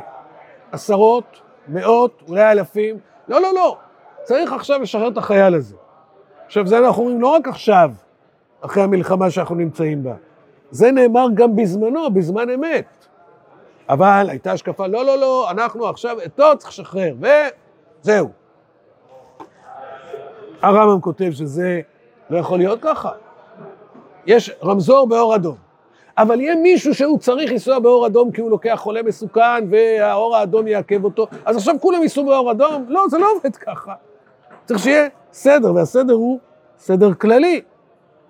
עשרות, 0.72 1.42
מאות, 1.68 2.24
אולי 2.28 2.52
אלפים. 2.52 2.98
לא, 3.28 3.42
לא, 3.42 3.54
לא. 3.54 3.78
צריך 4.24 4.54
עכשיו 4.54 4.82
לשחרר 4.82 5.08
את 5.08 5.18
החייל 5.18 5.56
הזה. 5.56 5.76
עכשיו, 6.46 6.68
זה 6.68 6.78
אנחנו 6.78 7.04
אומרים 7.04 7.22
לא 7.22 7.28
רק 7.28 7.48
עכשיו, 7.48 7.92
אחרי 8.62 8.84
המלחמה 8.84 9.30
שאנחנו 9.30 9.56
נמצאים 9.56 10.04
בה. 10.04 10.14
זה 10.72 10.92
נאמר 10.92 11.26
גם 11.34 11.56
בזמנו, 11.56 12.14
בזמן 12.14 12.50
אמת. 12.50 13.03
אבל 13.90 14.26
הייתה 14.30 14.52
השקפה, 14.52 14.88
לא, 14.88 15.06
לא, 15.06 15.18
לא, 15.18 15.52
אנחנו 15.52 15.88
עכשיו, 15.88 16.18
אותו 16.26 16.58
צריך 16.58 16.70
לשחרר, 16.70 17.14
וזהו. 18.02 18.30
הרמב"ם 20.62 21.02
כותב 21.02 21.32
שזה 21.32 21.82
לא 22.30 22.38
יכול 22.38 22.58
להיות 22.58 22.80
ככה. 22.82 23.12
יש 24.26 24.52
רמזור 24.64 25.08
באור 25.08 25.36
אדום. 25.36 25.56
אבל 26.18 26.42
יהיה 26.42 26.56
מישהו 26.56 26.94
שהוא 26.94 27.20
צריך 27.20 27.52
לנסוע 27.52 27.80
באור 27.80 28.08
אדום 28.08 28.32
כי 28.32 28.42
הוא 28.42 28.52
לוקח 28.52 28.76
חולה 28.76 29.04
מסוכן 29.04 29.68
והאור 29.70 30.36
האדום 30.36 30.68
יעכב 30.68 31.04
אותו, 31.04 31.28
אז 31.46 31.58
עכשיו 31.58 31.76
כולם 31.82 32.02
ייסעו 32.02 32.26
באור 32.26 32.52
אדום? 32.52 32.86
לא, 32.88 33.06
זה 33.10 33.18
לא 33.18 33.28
עובד 33.36 33.56
ככה. 33.56 33.94
צריך 34.66 34.80
שיהיה 34.80 35.08
סדר, 35.34 35.76
והסדר 35.76 36.14
הוא 36.14 36.40
סדר 36.78 37.14
כללי. 37.14 37.62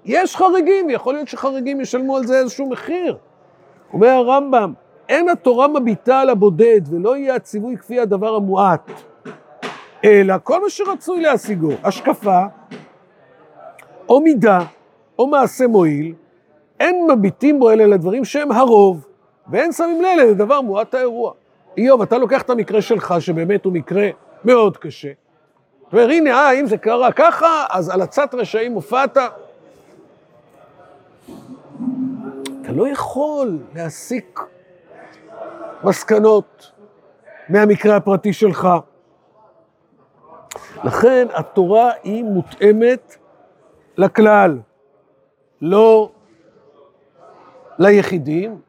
יש 0.06 0.36
חריגים, 0.36 0.90
יכול 0.90 1.14
להיות 1.14 1.28
שחריגים 1.28 1.82
ישלמו 1.82 2.18
על 2.18 2.26
זה 2.26 2.40
איזשהו 2.40 2.70
מחיר. 2.70 3.18
אומר 3.94 4.08
הרמב"ם, 4.08 4.74
אין 5.10 5.30
התורה 5.30 5.68
מביטה 5.68 6.20
על 6.20 6.30
הבודד, 6.30 6.82
ולא 6.92 7.18
יהיה 7.18 7.36
הציווי 7.36 7.78
כפי 7.78 8.00
הדבר 8.00 8.36
המועט, 8.36 8.92
אלא 10.04 10.36
כל 10.44 10.62
מה 10.62 10.70
שרצוי 10.70 11.22
להשיגו, 11.22 11.72
השקפה, 11.84 12.42
או 14.10 14.22
מידה, 14.22 14.60
או 15.20 15.28
מעשה 15.28 15.68
מועיל, 15.68 16.14
אין 16.80 17.08
מביטים 17.12 17.60
בו 17.60 17.72
אלא 17.72 17.86
לדברים 17.86 18.26
שהם 18.26 18.52
הרוב, 18.52 19.08
ואין 19.48 19.72
שמים 19.72 20.02
לב 20.02 20.30
לדבר 20.30 20.62
מועט 20.62 20.94
האירוע. 20.94 21.34
איוב, 21.78 22.02
אתה 22.02 22.18
לוקח 22.18 22.42
את 22.42 22.50
המקרה 22.50 22.82
שלך, 22.82 23.16
שבאמת 23.20 23.66
הוא 23.66 23.74
מקרה 23.74 24.10
מאוד 24.46 24.78
קשה, 24.78 25.12
אומר, 25.94 26.10
הנה, 26.10 26.32
אה, 26.32 26.60
אם 26.60 26.66
זה 26.66 26.78
קרה 26.78 27.12
ככה, 27.12 27.66
אז 27.70 27.90
על 27.90 28.02
עצת 28.02 28.34
רשעים 28.34 28.74
הופעת. 28.74 29.18
אתה 32.62 32.72
לא 32.72 32.88
יכול 32.88 33.58
להסיק 33.76 34.40
מסקנות 35.84 36.72
מהמקרה 37.50 37.96
הפרטי 37.96 38.34
שלך. 38.34 38.68
לכן 40.84 41.28
התורה 41.34 41.92
היא 42.04 42.24
מותאמת 42.24 43.18
לכלל, 43.98 44.60
לא 45.62 46.12
ליחידים, 47.80 48.62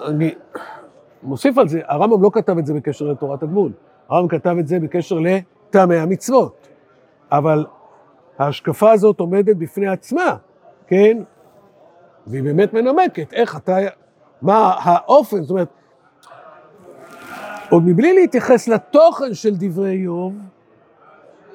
אני 0.00 0.34
מוסיף 1.22 1.58
על 1.58 1.68
זה, 1.68 1.80
הרמב"ם 1.84 2.22
לא 2.22 2.30
כתב 2.32 2.58
את 2.58 2.66
זה 2.66 2.74
בקשר 2.74 3.04
לתורת 3.04 3.42
הגמול, 3.42 3.72
הרמב"ם 4.08 4.28
כתב 4.28 4.56
את 4.60 4.66
זה 4.66 4.80
בקשר 4.80 5.18
לטעמי 5.18 5.96
המצוות, 5.96 6.68
אבל 7.32 7.66
ההשקפה 8.38 8.92
הזאת 8.92 9.20
עומדת 9.20 9.56
בפני 9.56 9.88
עצמה, 9.88 10.36
כן? 10.86 11.22
והיא 12.26 12.42
באמת 12.42 12.72
מנמקת 12.72 13.32
איך 13.32 13.56
אתה, 13.56 13.76
מה 14.42 14.74
האופן, 14.82 15.42
זאת 15.42 15.50
אומרת, 15.50 15.68
עוד 17.70 17.82
מבלי 17.86 18.14
להתייחס 18.14 18.68
לתוכן 18.68 19.34
של 19.34 19.54
דברי 19.54 19.90
איוב, 19.90 20.34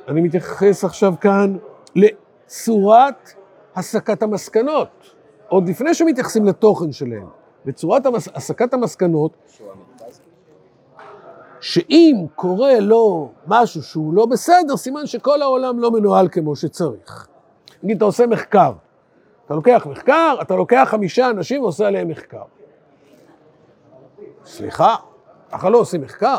אני 0.08 0.22
מתייחס 0.22 0.84
עכשיו 0.84 1.14
כאן 1.22 1.58
לצורת 1.96 3.34
הסקת 3.76 4.24
המסקנות, 4.24 5.16
עוד 5.48 5.70
לפני 5.70 5.94
שמתייחסים 5.94 6.46
לתוכן 6.46 6.92
שלהם. 6.92 7.28
בצורת 7.66 8.06
המס... 8.06 8.28
הסקת 8.36 8.74
המסקנות, 8.74 9.32
שאם 11.62 12.26
קורה 12.36 12.80
לו 12.80 13.32
משהו 13.48 13.84
שהוא 13.84 14.14
לא 14.14 14.26
בסדר, 14.26 14.78
סימן 14.78 15.08
שכל 15.08 15.42
העולם 15.42 15.80
לא 15.80 15.92
מנוהל 15.92 16.28
כמו 16.28 16.56
שצריך. 16.56 17.28
נגיד, 17.84 17.98
אתה 17.98 18.06
עושה 18.06 18.28
מחקר. 18.28 18.72
אתה 19.46 19.54
לוקח 19.54 19.88
מחקר, 19.90 20.36
אתה 20.42 20.56
לוקח 20.56 20.88
חמישה 20.92 21.30
אנשים 21.30 21.62
ועושה 21.62 21.88
עליהם 21.88 22.08
מחקר. 22.08 22.44
סליחה, 24.46 24.96
ככה 25.52 25.70
לא 25.70 25.78
עושים 25.78 26.02
מחקר. 26.02 26.38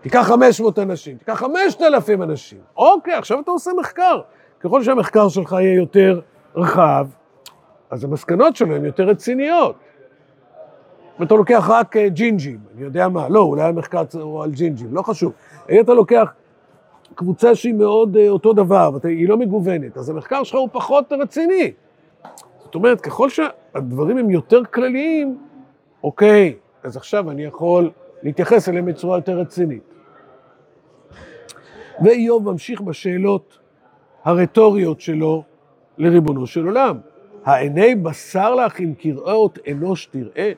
תיקח 0.00 0.26
500 0.28 0.78
אנשים, 0.78 1.16
תיקח 1.16 1.34
5,000 1.34 2.22
אנשים. 2.22 2.58
אוקיי, 2.76 3.14
עכשיו 3.14 3.40
אתה 3.40 3.50
עושה 3.50 3.70
מחקר. 3.78 4.20
ככל 4.60 4.82
שהמחקר 4.82 5.28
שלך 5.28 5.52
יהיה 5.52 5.74
יותר 5.74 6.20
רחב, 6.56 7.06
אז 7.90 8.04
המסקנות 8.04 8.56
שלו 8.56 8.76
הן 8.76 8.84
יותר 8.84 9.02
רציניות. 9.04 9.76
ואתה 11.18 11.34
לוקח 11.34 11.66
רק 11.68 11.96
אה, 11.96 12.08
ג'ינג'ים, 12.08 12.58
אני 12.74 12.82
יודע 12.84 13.08
מה, 13.08 13.28
לא, 13.28 13.40
אולי 13.40 13.62
המחקר 13.62 14.02
הוא 14.12 14.42
על 14.44 14.50
ג'ינג'ים, 14.50 14.94
לא 14.94 15.02
חשוב. 15.02 15.32
אם 15.70 15.80
אתה 15.80 15.94
לוקח 15.94 16.32
קבוצה 17.14 17.54
שהיא 17.54 17.74
מאוד 17.74 18.16
uh, 18.16 18.28
אותו 18.28 18.52
דבר, 18.52 18.90
והיא 19.02 19.28
לא 19.28 19.36
מגוונת, 19.36 19.96
אז 19.96 20.10
המחקר 20.10 20.42
שלך 20.42 20.58
הוא 20.58 20.68
פחות 20.72 21.12
רציני. 21.12 21.72
זאת 22.58 22.74
אומרת, 22.74 23.00
ככל 23.00 23.28
שהדברים 23.28 24.18
הם 24.18 24.30
יותר 24.30 24.64
כלליים, 24.64 25.38
אוקיי, 26.02 26.54
אז 26.82 26.96
עכשיו 26.96 27.30
אני 27.30 27.44
יכול 27.44 27.90
להתייחס 28.22 28.68
אליהם 28.68 28.86
בצורה 28.86 29.18
יותר 29.18 29.38
רצינית. 29.38 29.82
ואיוב 32.00 32.50
ממשיך 32.50 32.80
בשאלות 32.80 33.58
הרטוריות 34.24 35.00
שלו 35.00 35.42
לריבונו 35.98 36.46
של 36.46 36.66
עולם. 36.66 36.98
העיני 37.44 37.94
בשר 37.94 38.54
לך 38.54 38.80
אם 38.80 38.92
כראות 38.98 39.58
אנוש 39.70 40.06
תראה? 40.06 40.52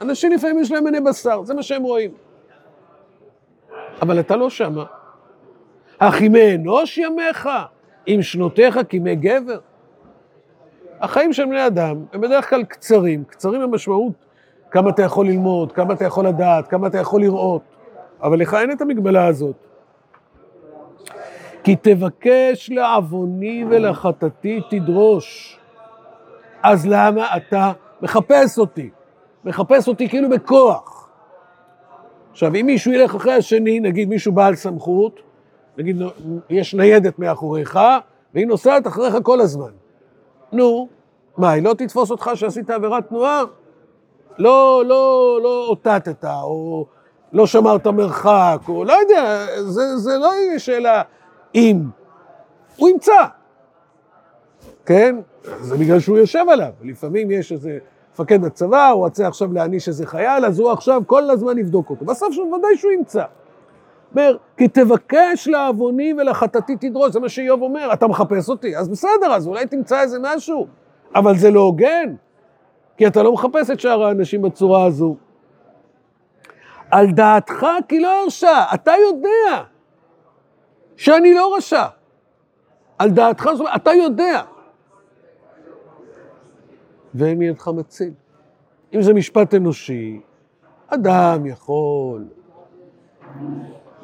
אנשים 0.00 0.32
לפעמים 0.32 0.58
יש 0.58 0.72
להם 0.72 0.86
עיני 0.86 1.00
בשר, 1.00 1.44
זה 1.44 1.54
מה 1.54 1.62
שהם 1.62 1.82
רואים. 1.82 2.10
אבל 4.02 4.20
אתה 4.20 4.36
לא 4.36 4.50
שמה. 4.50 4.84
אך 5.98 6.20
ימי 6.20 6.54
אנוש 6.54 6.98
ימיך, 6.98 7.48
אם 8.08 8.18
שנותיך 8.22 8.78
כימי 8.88 9.16
גבר. 9.16 9.58
החיים 11.00 11.32
של 11.32 11.44
בני 11.44 11.66
אדם 11.66 12.04
הם 12.12 12.20
בדרך 12.20 12.50
כלל 12.50 12.64
קצרים, 12.64 13.24
קצרים 13.24 13.60
במשמעות 13.62 14.27
כמה 14.70 14.90
אתה 14.90 15.02
יכול 15.02 15.26
ללמוד, 15.26 15.72
כמה 15.72 15.94
אתה 15.94 16.04
יכול 16.04 16.26
לדעת, 16.26 16.68
כמה 16.68 16.86
אתה 16.86 16.98
יכול 16.98 17.20
לראות, 17.20 17.62
אבל 18.22 18.38
לך 18.38 18.54
אין 18.54 18.72
את 18.72 18.80
המגבלה 18.80 19.26
הזאת. 19.26 19.56
כי 21.64 21.76
תבקש 21.76 22.70
לעווני 22.70 23.64
ולחטאתי 23.68 24.60
תדרוש. 24.70 25.58
אז 26.62 26.86
למה 26.86 27.36
אתה 27.36 27.72
מחפש 28.02 28.58
אותי? 28.58 28.90
מחפש 29.44 29.88
אותי 29.88 30.08
כאילו 30.08 30.28
בכוח. 30.28 31.08
עכשיו, 32.30 32.54
אם 32.54 32.66
מישהו 32.66 32.92
ילך 32.92 33.14
אחרי 33.14 33.32
השני, 33.32 33.80
נגיד 33.80 34.08
מישהו 34.08 34.32
בעל 34.32 34.54
סמכות, 34.54 35.20
נגיד 35.78 36.02
יש 36.50 36.74
ניידת 36.74 37.18
מאחוריך, 37.18 37.78
והיא 38.34 38.46
נוסעת 38.46 38.86
אחריך 38.86 39.16
כל 39.22 39.40
הזמן. 39.40 39.70
נו, 40.52 40.88
מה, 41.36 41.50
היא 41.50 41.62
לא 41.62 41.74
תתפוס 41.74 42.10
אותך 42.10 42.30
שעשית 42.34 42.70
עבירת 42.70 43.08
תנועה? 43.08 43.44
לא, 44.38 44.82
לא, 44.86 45.38
לא 45.42 45.66
אותתת, 45.68 46.24
או 46.24 46.86
לא 47.32 47.46
שמרת 47.46 47.86
מרחק, 47.86 48.58
או 48.68 48.84
לא 48.84 48.92
יודע, 48.92 49.46
זה, 49.62 49.96
זה 49.96 50.18
לא 50.18 50.34
יהיה 50.34 50.58
שאלה 50.58 51.02
אם. 51.54 51.82
הוא 52.76 52.88
ימצא, 52.88 53.24
כן? 54.86 55.16
זה 55.60 55.76
בגלל 55.76 56.00
שהוא 56.00 56.18
יושב 56.18 56.44
עליו. 56.48 56.70
לפעמים 56.82 57.30
יש 57.30 57.52
איזה 57.52 57.78
מפקד 58.12 58.44
הצבא, 58.44 58.88
הוא 58.88 59.04
רוצה 59.04 59.28
עכשיו 59.28 59.52
להעניש 59.52 59.88
איזה 59.88 60.06
חייל, 60.06 60.44
אז 60.44 60.58
הוא 60.58 60.70
עכשיו 60.70 61.02
כל 61.06 61.30
הזמן 61.30 61.58
יבדוק 61.58 61.90
אותו. 61.90 62.04
בסוף 62.04 62.32
שהוא 62.32 62.54
ודאי 62.54 62.76
שהוא 62.76 62.92
ימצא. 62.92 63.24
אומר, 64.12 64.36
כי 64.56 64.68
תבקש 64.68 65.48
לעווני 65.48 66.12
ולחטאתי 66.18 66.76
תדרוש, 66.76 67.12
זה 67.12 67.20
מה 67.20 67.28
שאיוב 67.28 67.62
אומר, 67.62 67.92
אתה 67.92 68.06
מחפש 68.06 68.48
אותי, 68.48 68.76
אז 68.76 68.88
בסדר, 68.88 69.34
אז 69.34 69.46
אולי 69.46 69.66
תמצא 69.66 70.00
איזה 70.00 70.18
משהו, 70.22 70.66
אבל 71.14 71.36
זה 71.36 71.50
לא 71.50 71.60
הוגן. 71.60 72.14
כי 72.98 73.06
אתה 73.06 73.22
לא 73.22 73.32
מחפש 73.32 73.70
את 73.70 73.80
שאר 73.80 74.02
האנשים 74.02 74.42
בצורה 74.42 74.84
הזו. 74.84 75.16
על 76.90 77.10
דעתך 77.10 77.66
כי 77.88 78.00
לא 78.00 78.22
הרשע, 78.22 78.64
אתה 78.74 78.92
יודע 79.08 79.64
שאני 80.96 81.34
לא 81.34 81.54
רשע. 81.56 81.84
על 82.98 83.10
דעתך, 83.10 83.48
זאת 83.52 83.60
אומרת, 83.60 83.82
אתה 83.82 83.90
יודע. 83.90 84.42
ואין 87.14 87.38
מידך 87.38 87.68
מציל. 87.68 88.12
אם 88.94 89.02
זה 89.02 89.14
משפט 89.14 89.54
אנושי, 89.54 90.20
אדם 90.88 91.46
יכול 91.46 92.24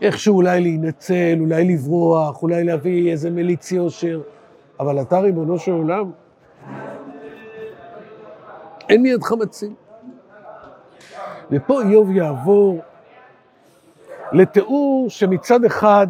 איכשהו 0.03 0.37
אולי 0.37 0.61
להינצל, 0.61 1.37
אולי 1.41 1.65
לברוח, 1.65 2.43
אולי 2.43 2.65
להביא 2.65 3.11
איזה 3.11 3.31
מליץ 3.31 3.73
יושר, 3.73 4.21
אבל 4.81 5.03
אתה, 5.03 5.19
ריבונו 5.19 5.59
של 5.59 5.73
עולם, 5.73 6.11
אין 8.89 9.03
מידך 9.03 9.33
מציל. 9.33 9.73
ופה 11.51 11.83
איוב 11.83 12.11
יעבור 12.11 12.81
לתיאור 14.33 15.07
שמצד 15.09 15.65
אחד 15.65 16.07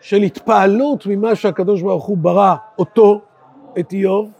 של 0.00 0.16
התפעלות 0.16 1.06
ממה 1.06 1.34
שהקדוש 1.34 1.82
ברוך 1.82 2.04
הוא 2.04 2.16
ברא 2.18 2.54
אותו, 2.78 3.20
את 3.78 3.92
איוב, 3.92 4.30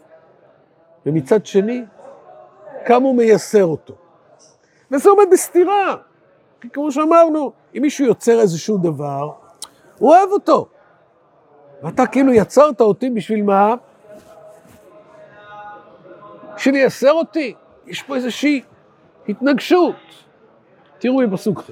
ומצד 1.05 1.45
שני, 1.45 1.83
כמה 2.85 3.05
הוא 3.05 3.15
מייסר 3.15 3.65
אותו. 3.65 3.93
וזה 4.91 5.09
עומד 5.09 5.25
בסתירה. 5.31 5.95
כי 6.61 6.69
כמו 6.69 6.91
שאמרנו, 6.91 7.51
אם 7.77 7.81
מישהו 7.81 8.05
יוצר 8.05 8.39
איזשהו 8.39 8.77
דבר, 8.77 9.31
הוא 9.99 10.09
אוהב 10.09 10.29
אותו. 10.29 10.67
ואתה 11.83 12.07
כאילו 12.07 12.33
יצרת 12.33 12.81
אותי 12.81 13.09
בשביל 13.09 13.43
מה? 13.43 13.75
בשביל 16.65 16.81
לייסר 16.81 17.11
אותי. 17.11 17.53
יש 17.87 18.03
פה 18.03 18.15
איזושהי 18.15 18.61
התנגשות. 19.29 19.95
תראו 20.99 21.17
בפסוק 21.31 21.59
ח' 21.61 21.69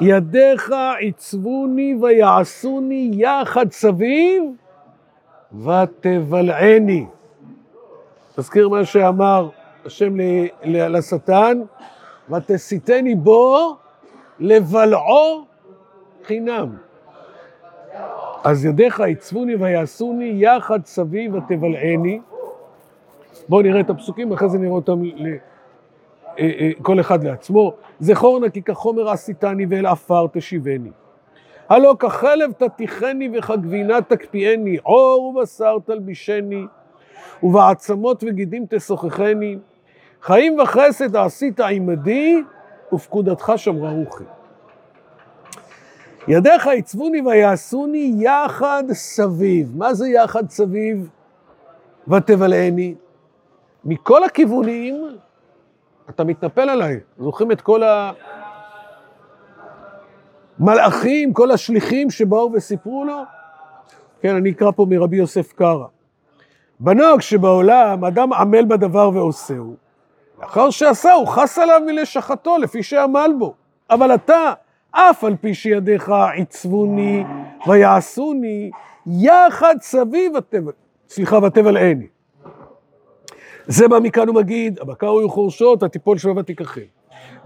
ידיך 0.00 0.72
עיצבוני 0.98 1.96
ויעשוני 2.00 3.10
יחד 3.12 3.72
סביב 3.72 4.42
ותבלעני. 5.64 7.06
תזכיר 8.36 8.68
מה 8.68 8.84
שאמר 8.84 9.48
השם 9.86 10.12
לשטן, 10.64 11.60
ותסיתני 12.30 13.14
בו 13.14 13.76
לבלעו 14.38 15.44
חינם. 16.24 16.76
אז 18.44 18.64
ידיך 18.64 19.00
עיצבוני 19.00 19.56
ויעשוני 19.56 20.32
יחד 20.36 20.86
סביב 20.86 21.34
ותבלעני. 21.34 22.20
בואו 23.48 23.62
נראה 23.62 23.80
את 23.80 23.90
הפסוקים, 23.90 24.30
ואחרי 24.30 24.48
זה 24.48 24.58
נראה 24.58 24.72
אותם 24.72 25.04
ל... 25.04 25.26
אה, 26.38 26.50
אה, 26.60 26.70
כל 26.82 27.00
אחד 27.00 27.24
לעצמו. 27.24 27.74
זכור 28.00 28.40
נא 28.40 28.48
כי 28.48 28.62
כחומר 28.62 29.08
עשיתני 29.08 29.66
ואל 29.68 29.86
עפר 29.86 30.26
תשיבני. 30.32 30.90
הלא 31.68 31.96
כחלב 31.98 32.52
תתיכני 32.52 33.30
וכגבינה 33.38 34.02
תקפיאני, 34.02 34.76
עור 34.82 35.24
ובשר 35.24 35.76
תלבישני, 35.84 36.64
ובעצמות 37.42 38.24
וגידים 38.26 38.66
תשוחחני. 38.70 39.58
חיים 40.22 40.58
וחסד 40.58 41.16
עשית 41.16 41.60
עמדי, 41.60 42.42
ופקודתך 42.92 43.52
שמרה 43.56 43.90
רוחי. 43.90 44.24
ידיך 46.28 46.66
עיצבוני 46.66 47.20
ויעשוני 47.20 48.14
יחד 48.18 48.84
סביב. 48.92 49.72
מה 49.76 49.94
זה 49.94 50.08
יחד 50.08 50.50
סביב? 50.50 51.08
ותבלעני. 52.08 52.94
מכל 53.84 54.24
הכיוונים 54.24 55.16
אתה 56.10 56.24
מתנפל 56.24 56.68
עליי. 56.70 57.00
זוכרים 57.18 57.52
את 57.52 57.60
כל 57.60 57.82
המלאכים, 60.58 61.32
כל 61.32 61.50
השליחים 61.50 62.10
שבאו 62.10 62.50
וסיפרו 62.52 63.04
לו? 63.04 63.22
כן, 64.20 64.34
אני 64.34 64.50
אקרא 64.50 64.70
פה 64.70 64.86
מרבי 64.88 65.16
יוסף 65.16 65.52
קרא. 65.52 65.86
בנוהג 66.80 67.20
שבעולם 67.20 68.04
אדם 68.04 68.32
עמל 68.32 68.64
בדבר 68.64 69.10
ועושהו, 69.14 69.76
לאחר 70.40 70.70
שעשה, 70.70 71.12
הוא 71.12 71.26
חס 71.26 71.58
עליו 71.58 71.80
מלשחתו, 71.86 72.58
לפי 72.58 72.82
שעמל 72.82 73.30
בו. 73.38 73.54
אבל 73.90 74.14
אתה, 74.14 74.52
אף 74.90 75.24
על 75.24 75.36
פי 75.36 75.54
שידיך 75.54 76.12
עיצבוני 76.34 77.24
ויעשוני, 77.66 78.70
יחד 79.06 79.74
סביב 79.80 80.36
התבל, 80.36 80.72
סליחה, 81.08 81.38
ותבל 81.38 81.76
עיני. 81.76 82.06
זה 83.68 83.88
בא 83.88 83.98
מכאן 83.98 84.28
ומגיד, 84.28 84.78
הבקר 84.80 85.06
הוא 85.06 85.22
יחורשות, 85.22 85.82
התיפול 85.82 86.18
שלו 86.18 86.36
ותיקחל. 86.36 86.80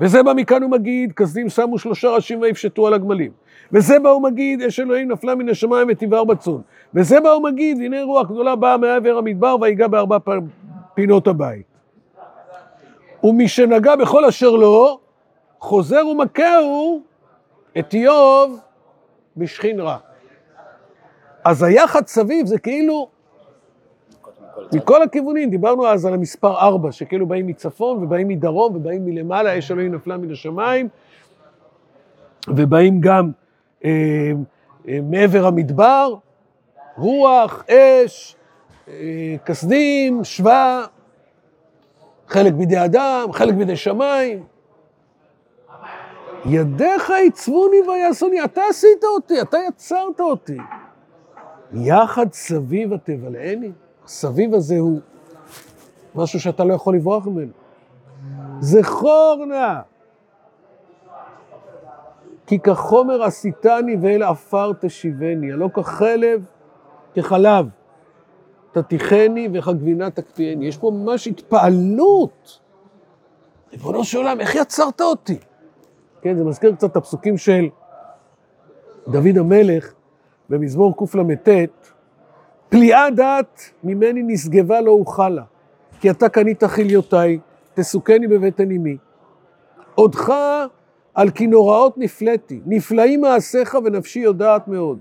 וזה 0.00 0.22
בא 0.22 0.32
מכאן 0.32 0.64
ומגיד, 0.64 1.12
כסדים 1.12 1.48
שמו 1.48 1.78
שלושה 1.78 2.08
ראשים 2.08 2.40
ויפשטו 2.40 2.86
על 2.86 2.94
הגמלים. 2.94 3.30
וזה 3.72 3.98
בא 3.98 4.08
ומגיד, 4.08 4.62
אש 4.62 4.80
אלוהים 4.80 5.12
נפלה 5.12 5.34
מן 5.34 5.48
השמיים 5.48 5.88
ותבער 5.90 6.24
בצאן. 6.24 6.58
וזה 6.94 7.20
בא 7.20 7.28
ומגיד, 7.28 7.78
הנה 7.78 8.02
רוח 8.02 8.30
גדולה 8.30 8.56
באה 8.56 8.76
מעבר 8.76 9.18
המדבר 9.18 9.56
ויגע 9.60 9.86
בארבע 9.86 10.18
פינות 10.94 11.26
הבית. 11.26 11.66
ומשנגע 13.24 13.96
בכל 13.96 14.24
אשר 14.24 14.50
לו, 14.50 15.00
חוזר 15.58 16.06
ומכהו 16.06 17.02
את 17.78 17.94
איוב 17.94 18.58
בשכין 19.36 19.80
רע. 19.80 19.96
אז 21.44 21.62
היחד 21.62 22.06
סביב 22.06 22.46
זה 22.46 22.58
כאילו 22.58 23.08
מכל 24.72 25.02
הכיוונים, 25.02 25.50
דיברנו 25.50 25.86
אז 25.86 26.06
על 26.06 26.14
המספר 26.14 26.58
ארבע, 26.58 26.92
שכאילו 26.92 27.26
באים 27.26 27.46
מצפון 27.46 28.04
ובאים 28.04 28.28
מדרום 28.28 28.76
ובאים 28.76 29.04
מלמעלה, 29.04 29.58
אש 29.58 29.70
אלוהים 29.70 29.94
נפלה 29.94 30.16
מן 30.16 30.32
השמיים, 30.32 30.88
ובאים 32.48 33.00
גם 33.00 33.30
אה, 33.84 33.90
אה, 34.88 34.98
מעבר 35.02 35.46
המדבר, 35.46 36.14
רוח, 36.96 37.64
אש, 37.68 38.36
אה, 38.88 39.34
כסדים, 39.46 40.24
שבא, 40.24 40.84
חלק 42.28 42.52
בידי 42.52 42.84
אדם, 42.84 43.28
חלק 43.32 43.54
בידי 43.54 43.76
שמיים. 43.76 44.42
ידיך 46.44 47.10
עיצבוני 47.10 47.76
ויעשוני, 47.88 48.44
אתה 48.44 48.62
עשית 48.70 49.04
אותי, 49.04 49.40
אתה 49.40 49.58
יצרת 49.68 50.20
אותי. 50.20 50.58
יחד 51.72 52.32
סביב 52.32 52.92
התבלעני. 52.92 53.70
הסביב 54.12 54.54
הזה 54.54 54.78
הוא 54.78 55.00
משהו 56.14 56.40
שאתה 56.40 56.64
לא 56.64 56.74
יכול 56.74 56.96
לברוח 56.96 57.26
ממנו. 57.26 57.52
זכור 58.60 59.44
נא, 59.48 59.80
כי 62.46 62.58
כחומר 62.58 63.22
עשיתני 63.22 63.96
ואל 64.02 64.22
עפר 64.22 64.72
תשיבני, 64.80 65.52
הלא 65.52 65.68
כחלב, 65.74 66.44
כחלב. 67.14 67.66
תתיכני 68.72 69.48
וכגבינה 69.52 70.10
תקפיאני. 70.10 70.66
יש 70.66 70.76
פה 70.76 70.90
ממש 70.90 71.26
התפעלות. 71.26 72.60
ריבונו 73.72 74.04
של 74.04 74.18
עולם, 74.18 74.40
איך 74.40 74.54
יצרת 74.54 75.00
אותי? 75.00 75.38
כן, 76.22 76.36
זה 76.36 76.44
מזכיר 76.44 76.74
קצת 76.74 76.90
את 76.90 76.96
הפסוקים 76.96 77.38
של 77.38 77.68
דוד 79.08 79.38
המלך 79.38 79.92
במזמור 80.48 80.96
קל"ט, 80.96 81.48
פליאה 82.72 83.10
דעת 83.10 83.70
ממני 83.84 84.22
נשגבה 84.22 84.80
לא 84.80 84.90
אוכלה, 84.90 85.42
כי 86.00 86.10
אתה 86.10 86.28
קנית 86.28 86.64
חיליותיי, 86.64 87.38
תסוכני 87.74 88.28
בבית 88.28 88.60
הנימי. 88.60 88.96
עודך 89.94 90.32
על 91.14 91.30
כי 91.30 91.46
נוראות 91.46 91.98
נפלאתי, 91.98 92.60
נפלאים 92.66 93.20
מעשיך 93.20 93.76
ונפשי 93.84 94.18
יודעת 94.18 94.68
מאוד. 94.68 94.98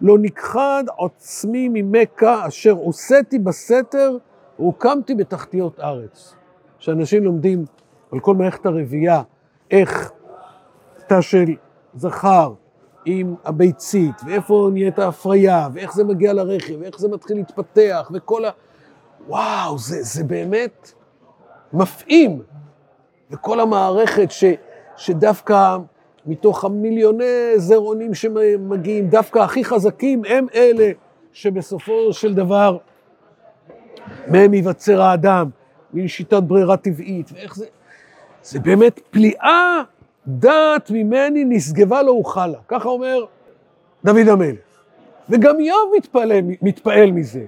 לא 0.00 0.18
נכחד 0.18 0.84
עוצמי 0.96 1.68
ממכה 1.72 2.46
אשר 2.48 2.72
עושיתי 2.72 3.38
בסתר 3.38 4.16
והוקמתי 4.58 5.14
בתחתיות 5.14 5.80
ארץ. 5.80 6.34
כשאנשים 6.78 7.24
לומדים 7.24 7.64
על 8.12 8.20
כל 8.20 8.34
מערכת 8.34 8.66
הרבייה, 8.66 9.22
איך 9.70 10.12
תא 11.06 11.20
של 11.20 11.54
זכר 11.94 12.52
עם 13.10 13.34
הביצית, 13.44 14.14
ואיפה 14.26 14.70
נהיית 14.72 14.98
ההפריה, 14.98 15.68
ואיך 15.72 15.94
זה 15.94 16.04
מגיע 16.04 16.32
לרכב, 16.32 16.74
ואיך 16.80 16.98
זה 16.98 17.08
מתחיל 17.08 17.36
להתפתח, 17.36 18.10
וכל 18.14 18.44
ה... 18.44 18.50
וואו, 19.28 19.78
זה, 19.78 20.02
זה 20.02 20.24
באמת 20.24 20.92
מפעים. 21.72 22.42
וכל 23.30 23.60
המערכת 23.60 24.30
ש, 24.30 24.44
שדווקא 24.96 25.76
מתוך 26.26 26.64
המיליוני 26.64 27.52
זרעונים 27.56 28.14
שמגיעים, 28.14 29.08
דווקא 29.08 29.38
הכי 29.38 29.64
חזקים 29.64 30.22
הם 30.28 30.46
אלה 30.54 30.90
שבסופו 31.32 32.12
של 32.12 32.34
דבר 32.34 32.78
מהם 34.26 34.54
ייווצר 34.54 35.02
האדם, 35.02 35.50
מין 35.92 36.08
שיטת 36.08 36.42
ברירה 36.42 36.76
טבעית, 36.76 37.30
ואיך 37.34 37.56
זה... 37.56 37.66
זה 38.42 38.60
באמת 38.60 39.00
פליאה 39.10 39.82
דעת 40.28 40.90
ממני 40.90 41.44
נשגבה 41.44 42.02
לא 42.02 42.10
אוכלה, 42.10 42.58
ככה 42.68 42.88
אומר 42.88 43.24
דוד 44.04 44.28
המלך. 44.28 44.58
וגם 45.28 45.58
איוב 45.58 45.92
מתפעל, 45.96 46.32
מתפעל 46.62 47.12
מזה. 47.12 47.44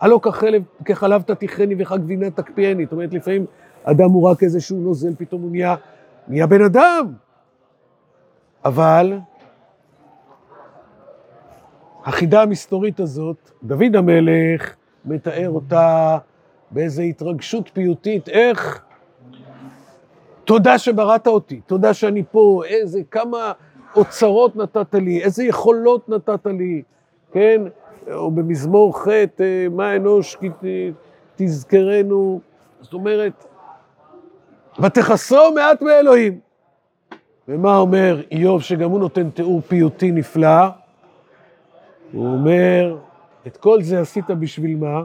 הלא 0.00 0.20
כחלב, 0.22 0.62
כחלב 0.84 1.22
תתיכני 1.22 1.74
וכגבינה 1.78 2.30
תקפיאני. 2.30 2.84
זאת 2.84 2.92
אומרת, 2.92 3.14
לפעמים 3.14 3.46
אדם 3.84 4.10
הוא 4.10 4.30
רק 4.30 4.42
איזשהו 4.42 4.76
נוזל, 4.76 5.14
פתאום 5.18 5.42
הוא 5.42 5.50
נהיה, 5.50 5.74
נהיה 6.28 6.46
בן 6.46 6.64
אדם. 6.64 7.12
אבל 8.64 9.18
החידה 12.04 12.42
המסתורית 12.42 13.00
הזאת, 13.00 13.50
דוד 13.62 13.96
המלך 13.96 14.74
מתאר 15.04 15.50
אותה 15.50 16.18
באיזו 16.70 17.02
התרגשות 17.02 17.70
פיוטית, 17.72 18.28
איך 18.28 18.82
תודה 20.50 20.78
שבראת 20.78 21.26
אותי, 21.26 21.60
תודה 21.66 21.94
שאני 21.94 22.22
פה, 22.30 22.62
איזה, 22.66 23.00
כמה 23.10 23.52
אוצרות 23.96 24.56
נתת 24.56 24.94
לי, 24.94 25.22
איזה 25.22 25.44
יכולות 25.44 26.08
נתת 26.08 26.46
לי, 26.46 26.82
כן? 27.32 27.62
או 28.12 28.30
במזמור 28.30 28.98
ח', 28.98 29.08
אה, 29.08 29.66
מה 29.70 29.96
אנוש 29.96 30.36
כי 30.36 30.48
תזכרנו, 31.36 32.40
זאת 32.80 32.92
אומרת, 32.92 33.46
ותחסרו 34.82 35.52
מעט 35.54 35.82
מאלוהים. 35.82 36.38
ומה 37.48 37.76
אומר 37.76 38.22
איוב, 38.30 38.62
שגם 38.62 38.90
הוא 38.90 39.00
נותן 39.00 39.30
תיאור 39.30 39.60
פיוטי 39.60 40.10
נפלא? 40.10 40.66
הוא 42.12 42.26
אומר, 42.26 42.96
את 43.46 43.56
כל 43.56 43.82
זה 43.82 44.00
עשית 44.00 44.30
בשביל 44.30 44.76
מה? 44.76 45.02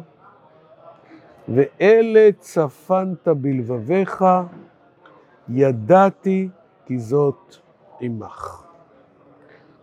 ואלה 1.50 2.30
צפנת 2.40 3.28
בלבביך, 3.28 4.26
ידעתי 5.50 6.50
כי 6.86 7.00
זאת 7.00 7.56
עמך. 8.00 8.64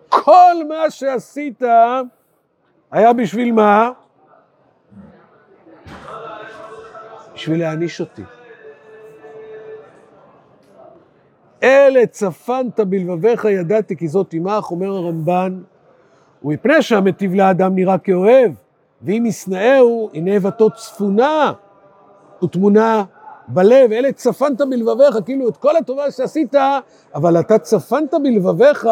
כל 0.08 0.54
מה 0.68 0.90
שעשית 0.90 1.62
היה 2.90 3.12
בשביל 3.12 3.52
מה? 3.52 3.90
בשביל 7.34 7.60
להעניש 7.60 8.00
אותי. 8.00 8.22
אלה 11.62 12.06
צפנת 12.06 12.80
בלבביך 12.80 13.44
ידעתי 13.44 13.96
כי 13.96 14.08
זאת 14.08 14.32
עמך, 14.32 14.70
אומר 14.70 14.86
הרמב"ן, 14.86 15.62
ומפני 16.44 16.82
שהמטיב 16.82 17.34
לאדם 17.34 17.74
נראה 17.74 17.98
כאוהב, 17.98 18.52
ואם 19.02 19.24
ישנאהו, 19.26 20.10
הנה 20.14 20.36
הבתו 20.36 20.70
צפונה 20.70 21.52
ותמונה 22.44 23.04
בלב, 23.48 23.92
אלה 23.92 24.12
צפנת 24.12 24.60
בלבביך, 24.60 25.16
כאילו 25.24 25.48
את 25.48 25.56
כל 25.56 25.76
הטובה 25.76 26.10
שעשית, 26.10 26.54
אבל 27.14 27.40
אתה 27.40 27.58
צפנת 27.58 28.14
בלבביך 28.22 28.88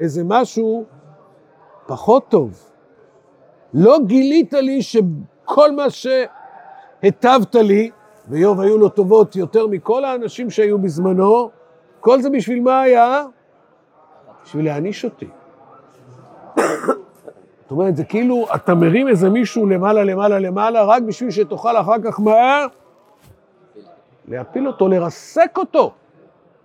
איזה 0.00 0.22
משהו 0.24 0.84
פחות 1.86 2.28
טוב. 2.28 2.70
לא 3.74 3.98
גילית 4.06 4.52
לי 4.52 4.82
שכל 4.82 5.72
מה 5.72 5.86
שהטבת 5.90 7.54
לי, 7.54 7.90
ואיוב 8.28 8.60
היו 8.60 8.78
לו 8.78 8.88
טובות 8.88 9.36
יותר 9.36 9.66
מכל 9.66 10.04
האנשים 10.04 10.50
שהיו 10.50 10.78
בזמנו, 10.78 11.50
כל 12.00 12.20
זה 12.20 12.30
בשביל 12.30 12.62
מה 12.62 12.80
היה? 12.80 13.22
בשביל 14.44 14.64
להעניש 14.64 15.04
אותי. 15.04 15.28
זאת 17.62 17.70
אומרת, 17.70 17.96
זה 17.96 18.04
כאילו, 18.04 18.46
אתה 18.54 18.74
מרים 18.74 19.08
איזה 19.08 19.30
מישהו 19.30 19.66
למעלה, 19.66 20.04
למעלה, 20.04 20.38
למעלה, 20.38 20.84
רק 20.84 21.02
בשביל 21.02 21.30
שתוכל 21.30 21.76
אחר 21.76 22.02
כך 22.04 22.20
מה? 22.20 22.66
להפיל 24.28 24.66
אותו, 24.66 24.88
לרסק 24.88 25.58
אותו. 25.58 25.92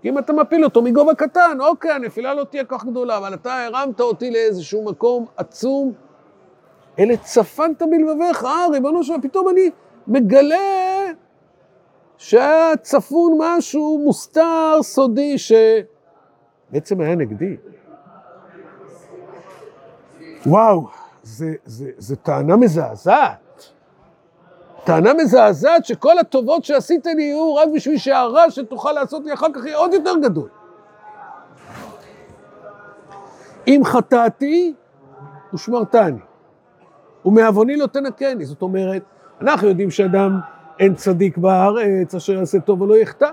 אם 0.06 0.18
אתה 0.18 0.34
מפיל 0.34 0.64
אותו 0.64 0.82
מגובה 0.82 1.16
קטן, 1.16 1.58
אוקיי, 1.60 1.92
הנפילה 1.92 2.34
לא 2.34 2.44
תהיה 2.44 2.66
כך 2.66 2.86
גדולה, 2.86 3.18
אבל 3.18 3.34
אתה 3.34 3.66
הרמת 3.66 4.00
אותי 4.00 4.32
לאיזשהו 4.32 4.86
מקום 4.86 5.26
עצום. 5.38 5.94
אלה 7.00 7.18
צפנת 7.18 7.82
בלבביך, 7.82 8.44
אה, 8.44 8.68
ריבונו 8.72 9.04
שלמה, 9.04 9.22
פתאום 9.22 9.50
אני 9.50 9.70
מגלה 10.08 10.58
שהיה 12.18 12.78
צפון 12.82 13.38
משהו 13.38 14.02
מוסתר, 14.06 14.78
סודי, 14.82 15.36
שבעצם 15.38 17.02
היה 17.02 17.16
נגדי. 17.16 17.58
וואו, 20.46 20.88
זה 21.98 22.16
טענה 22.16 22.56
מזעזעת. 22.56 23.49
טענה 24.90 25.14
מזעזעת 25.14 25.86
שכל 25.86 26.20
הטובות 26.20 26.64
שעשית 26.64 27.06
לי 27.06 27.24
יהיו 27.24 27.56
רק 27.56 27.68
בשביל 27.76 27.98
שהרע 27.98 28.52
שתוכל 28.52 28.92
לעשות 28.92 29.26
לי 29.26 29.34
אחר 29.34 29.48
כך 29.54 29.66
יהיה 29.66 29.78
עוד 29.78 29.94
יותר 29.94 30.14
גדול. 30.24 30.50
אם 33.68 33.82
חטאתי, 33.86 34.74
ושמרתני, 35.54 36.20
ומעווני 37.26 37.78
לא 37.78 37.88
תנקני. 37.88 38.46
זאת 38.46 38.62
אומרת, 38.62 39.04
אנחנו 39.42 39.68
יודעים 39.68 39.92
שאדם 39.92 40.40
אין 40.80 40.96
צדיק 40.96 41.38
בארץ 41.38 42.16
אשר 42.16 42.34
יעשה 42.34 42.60
טוב 42.60 42.82
ולא 42.82 42.98
יחטא. 42.98 43.30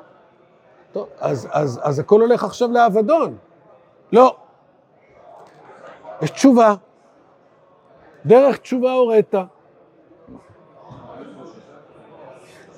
טוב, 0.93 1.09
אז, 1.21 1.49
אז, 1.53 1.81
אז 1.83 1.99
הכל 1.99 2.21
הולך 2.21 2.45
עכשיו 2.45 2.73
לאבדון. 2.73 3.37
לא. 4.13 4.37
יש 6.23 6.31
תשובה. 6.31 6.75
דרך 8.27 8.57
תשובה 8.57 8.93
הורית. 8.93 9.35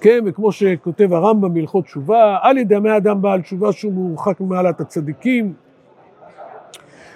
כן, 0.01 0.25
וכמו 0.27 0.53
שכותב 0.53 1.13
הרמב"ם 1.13 1.55
בהלכות 1.55 1.85
תשובה, 1.85 2.37
אל 2.45 2.59
ידמה 2.59 2.97
אדם 2.97 3.23
בעל 3.23 3.43
תשובה 3.43 3.73
שהוא 3.73 3.93
מורחק 3.93 4.41
ממעלת 4.41 4.81
הצדיקים, 4.81 5.53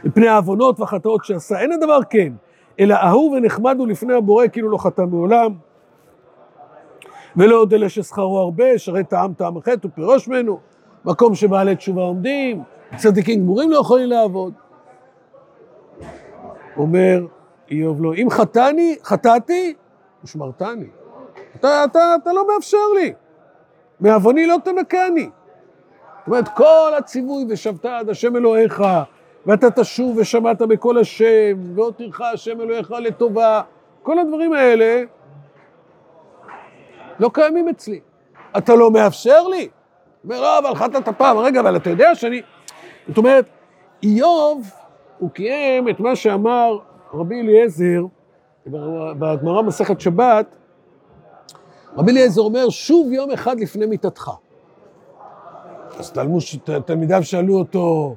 מפני 0.05 0.29
העוונות 0.29 0.81
והחטאות 0.81 1.25
שעשה. 1.25 1.61
אין 1.61 1.73
הדבר 1.73 1.99
כן, 2.11 2.33
אלא 2.81 2.95
אהוב 2.95 3.33
ונחמד 3.33 3.77
הוא 3.79 3.88
לפני 3.88 4.14
הבורא 4.14 4.47
כאילו 4.53 4.71
לא 4.71 4.77
חטא 4.77 5.03
מעולם. 5.03 5.55
ולא 7.37 7.57
עוד 7.57 7.75
אלה 7.75 7.88
ששכרו 7.88 8.38
הרבה, 8.38 8.79
שרת 8.79 9.09
טעם 9.09 9.35
טעם 9.35 9.57
החטא 9.57 9.87
ופירוש 9.87 10.29
ממנו, 10.29 10.59
מקום 11.05 11.35
שבעלי 11.35 11.77
תשובה 11.77 12.03
עומדים, 12.03 12.62
צדיקים 12.97 13.40
גמורים 13.40 13.71
לא 13.71 13.77
יכולים 13.77 14.09
לעבוד. 14.09 14.53
אומר 16.77 17.27
איוב 17.71 18.03
לו, 18.03 18.14
אם 18.14 18.27
חטאני, 18.31 18.97
חטאתי, 19.03 19.75
ושמרתני. 20.25 20.87
אתה, 21.62 21.85
אתה, 21.85 22.16
אתה 22.22 22.33
לא 22.33 22.46
מאפשר 22.55 22.87
לי. 22.94 23.12
מעווני 24.01 24.46
לא 24.46 24.57
תנקני. 24.64 25.31
זאת 26.18 26.27
אומרת, 26.27 26.48
כל 26.48 26.92
הציווי 26.98 27.44
ושבת 27.48 27.85
עד 27.85 28.09
השם 28.09 28.37
אלוהיך, 28.37 28.83
ואתה 29.46 29.70
תשוב 29.70 30.16
ושמעת 30.16 30.62
בקול 30.62 30.98
השם, 30.98 31.75
והותירך 31.75 32.20
השם 32.20 32.61
אלוהיך 32.61 32.90
לטובה, 32.90 33.62
כל 34.03 34.18
הדברים 34.18 34.53
האלה 34.53 35.03
לא 37.18 37.31
קיימים 37.33 37.68
אצלי. 37.68 38.01
אתה 38.59 38.75
לא 38.75 38.90
מאפשר 38.90 39.48
לי? 39.48 39.68
אומר, 40.25 40.40
לא, 40.40 40.59
אבל 40.59 40.75
חטאת 40.75 41.09
פעם, 41.09 41.38
רגע, 41.38 41.61
אבל 41.61 41.77
אתה 41.77 41.90
יודע 41.90 42.14
שאני... 42.14 42.42
זאת 43.09 43.18
אומרת, 43.18 43.48
איוב, 44.03 44.70
הוא 45.18 45.31
קיים 45.31 45.88
את 45.88 46.01
מה 46.01 46.16
שאמר 46.16 46.79
רבי 47.14 47.40
אליעזר, 47.40 48.05
בגמרא 49.18 49.62
מסכת 49.62 50.01
שבת, 50.01 50.46
רבי 51.96 52.12
אליעזר 52.12 52.42
אומר, 52.42 52.68
שוב 52.68 53.12
יום 53.12 53.31
אחד 53.31 53.61
לפני 53.61 53.87
מיתתך. 53.87 54.31
אז 55.98 56.12
תלמידיו 56.87 57.22
שאלו 57.22 57.59
אותו, 57.59 58.14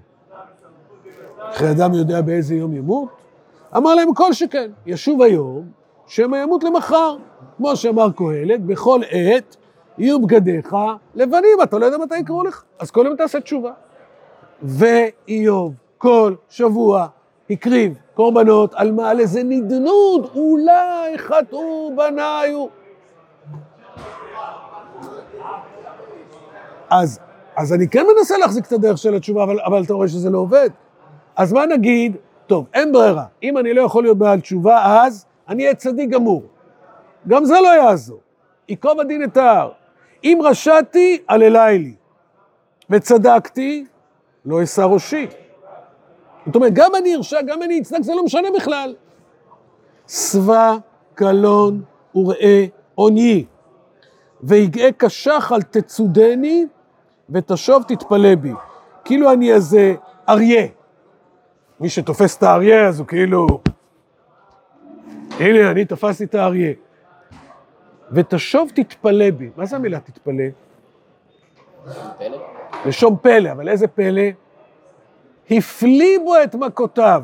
אחרי 1.40 1.72
אדם 1.72 1.94
יודע 1.94 2.22
באיזה 2.22 2.56
יום 2.56 2.74
ימות? 2.74 3.10
אמר 3.78 3.96
להם 3.96 4.14
כל 4.14 4.34
שכן, 4.34 4.72
ישוב 4.86 5.22
היום, 5.22 5.66
שמא 6.08 6.36
ימות 6.36 6.64
למחר. 6.64 7.18
כמו 7.58 7.76
שאמר 7.76 8.08
קהלת, 8.16 8.66
בכל 8.66 9.02
עת 9.10 9.56
יהיו 9.98 10.22
בגדיך 10.22 10.76
לבנים, 11.16 11.58
אתה 11.64 11.78
לא 11.78 11.86
יודע 11.86 11.98
מתי 11.98 12.18
יקראו 12.18 12.44
לך, 12.44 12.64
אז 12.80 12.92
כל 12.92 13.06
יום 13.06 13.16
תעשה 13.16 13.42
תשובה. 13.42 13.72
ואיוב 14.62 15.74
כל 15.98 16.36
שבוע 16.50 17.08
הקריב 17.50 17.98
קורבנות 18.14 18.74
על 18.74 18.92
מה? 18.92 19.10
על 19.10 19.20
איזה 19.20 19.44
נדנוד, 19.44 20.30
אולי 20.36 21.18
חטאו 21.18 21.92
בניו. 21.96 22.66
אז, 26.90 27.20
אז 27.56 27.74
אני 27.74 27.88
כן 27.88 28.06
מנסה 28.18 28.38
להחזיק 28.38 28.66
את 28.68 28.72
הדרך 28.72 28.98
של 28.98 29.16
התשובה, 29.16 29.44
אבל, 29.44 29.60
אבל 29.66 29.84
אתה 29.84 29.94
רואה 29.94 30.08
שזה 30.08 30.30
לא 30.30 30.38
עובד. 30.38 30.70
אז 31.36 31.54
מה 31.54 31.66
נגיד? 31.66 32.18
טוב, 32.48 32.66
אין 32.74 32.92
ברירה. 32.92 33.26
אם 33.44 33.58
אני 33.58 33.74
לא 33.74 33.82
יכול 33.82 34.04
להיות 34.04 34.18
בעל 34.18 34.40
תשובה, 34.40 35.04
אז 35.06 35.26
אני 35.50 35.64
אהיה 35.64 35.76
צדיק 35.76 36.10
גמור. 36.10 36.44
גם 37.28 37.46
זה 37.46 37.54
לא 37.64 37.68
יעזור. 37.68 38.20
ייקוב 38.70 39.00
הדין 39.00 39.24
את 39.24 39.38
ההר. 39.38 39.72
אם 40.24 40.40
רשעתי, 40.44 41.18
עללי 41.28 41.80
לי. 41.80 41.94
וצדקתי, 42.90 43.86
לא 44.46 44.64
אשא 44.64 44.82
ראשי. 44.82 45.28
זאת 46.46 46.56
אומרת, 46.56 46.74
גם 46.74 46.92
אני 46.96 47.16
ארשע, 47.16 47.42
גם 47.42 47.64
אני 47.64 47.80
אצדק, 47.80 48.02
זה 48.02 48.16
לא 48.16 48.24
משנה 48.24 48.48
בכלל. 48.56 48.96
שבע 50.08 50.76
קלון 51.16 51.82
וראה 52.16 52.66
עוני, 52.96 53.46
ויגאה 54.44 54.90
על 55.50 55.62
תצודני, 55.62 56.66
ותשוב 57.30 57.84
תתפלא 57.88 58.36
בי. 58.36 58.52
כאילו 59.06 59.32
אני 59.32 59.54
איזה 59.54 59.96
אריה. 60.30 60.68
מי 61.80 61.90
שתופס 61.90 62.38
את 62.38 62.44
האריה, 62.44 62.88
אז 62.88 63.00
הוא 63.00 63.08
כאילו... 63.08 63.48
הנה, 65.40 65.72
אני 65.72 65.86
תפסתי 65.86 66.24
את 66.24 66.36
האריה. 66.36 66.74
ותשוב 68.12 68.72
תתפלא 68.76 69.30
בי. 69.30 69.50
מה 69.58 69.66
זה 69.66 69.76
המילה 69.76 70.00
תתפלא? 70.00 70.44
פלא? 72.18 72.38
לשון 72.86 73.16
פלא, 73.22 73.52
אבל 73.52 73.70
איזה 73.70 73.88
פלא? 73.88 74.22
הפליא 75.52 76.20
בו 76.20 76.44
את 76.44 76.56
מכותיו. 76.56 77.24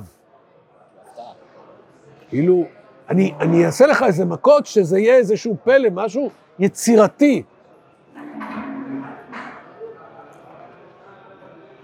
כאילו, 2.29 2.65
אני, 3.09 3.33
אני 3.39 3.65
אעשה 3.65 3.87
לך 3.87 4.03
איזה 4.03 4.25
מכות 4.25 4.65
שזה 4.65 4.99
יהיה 4.99 5.15
איזשהו 5.15 5.57
פלא, 5.63 5.89
משהו 5.91 6.29
יצירתי. 6.59 7.43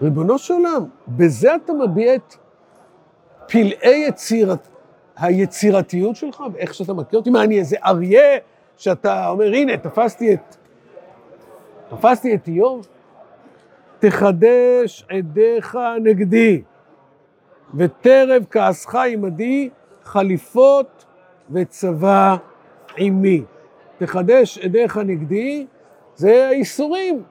ריבונו 0.02 0.38
של 0.38 0.54
עולם, 0.54 0.84
בזה 1.08 1.54
אתה 1.54 1.72
מביע 1.72 2.14
את 2.14 2.34
פלאי 3.48 4.04
יצירת, 4.08 4.68
היצירתיות 5.16 6.16
שלך, 6.16 6.42
ואיך 6.52 6.74
שאתה 6.74 6.92
מכיר 6.92 7.18
אותי? 7.18 7.30
מה, 7.30 7.44
אני 7.44 7.58
איזה 7.58 7.76
אריה 7.84 8.38
שאתה 8.76 9.28
אומר, 9.28 9.44
הנה, 9.44 9.76
תפסתי 9.76 10.34
את... 10.34 10.56
תפסתי 11.88 12.34
את 12.34 12.48
איוב? 12.48 12.86
תחדש 13.98 15.04
עדיך 15.08 15.78
נגדי, 16.02 16.62
וטרב 17.74 18.44
כעסך 18.50 18.94
עמדי, 18.94 19.70
חליפות 20.04 21.04
וצבא 21.50 22.36
עמי. 22.96 23.42
תחדש 23.98 24.58
עדיך 24.58 24.96
נגדי, 24.96 25.66
זה 26.16 26.50
איסורים. 26.50 27.22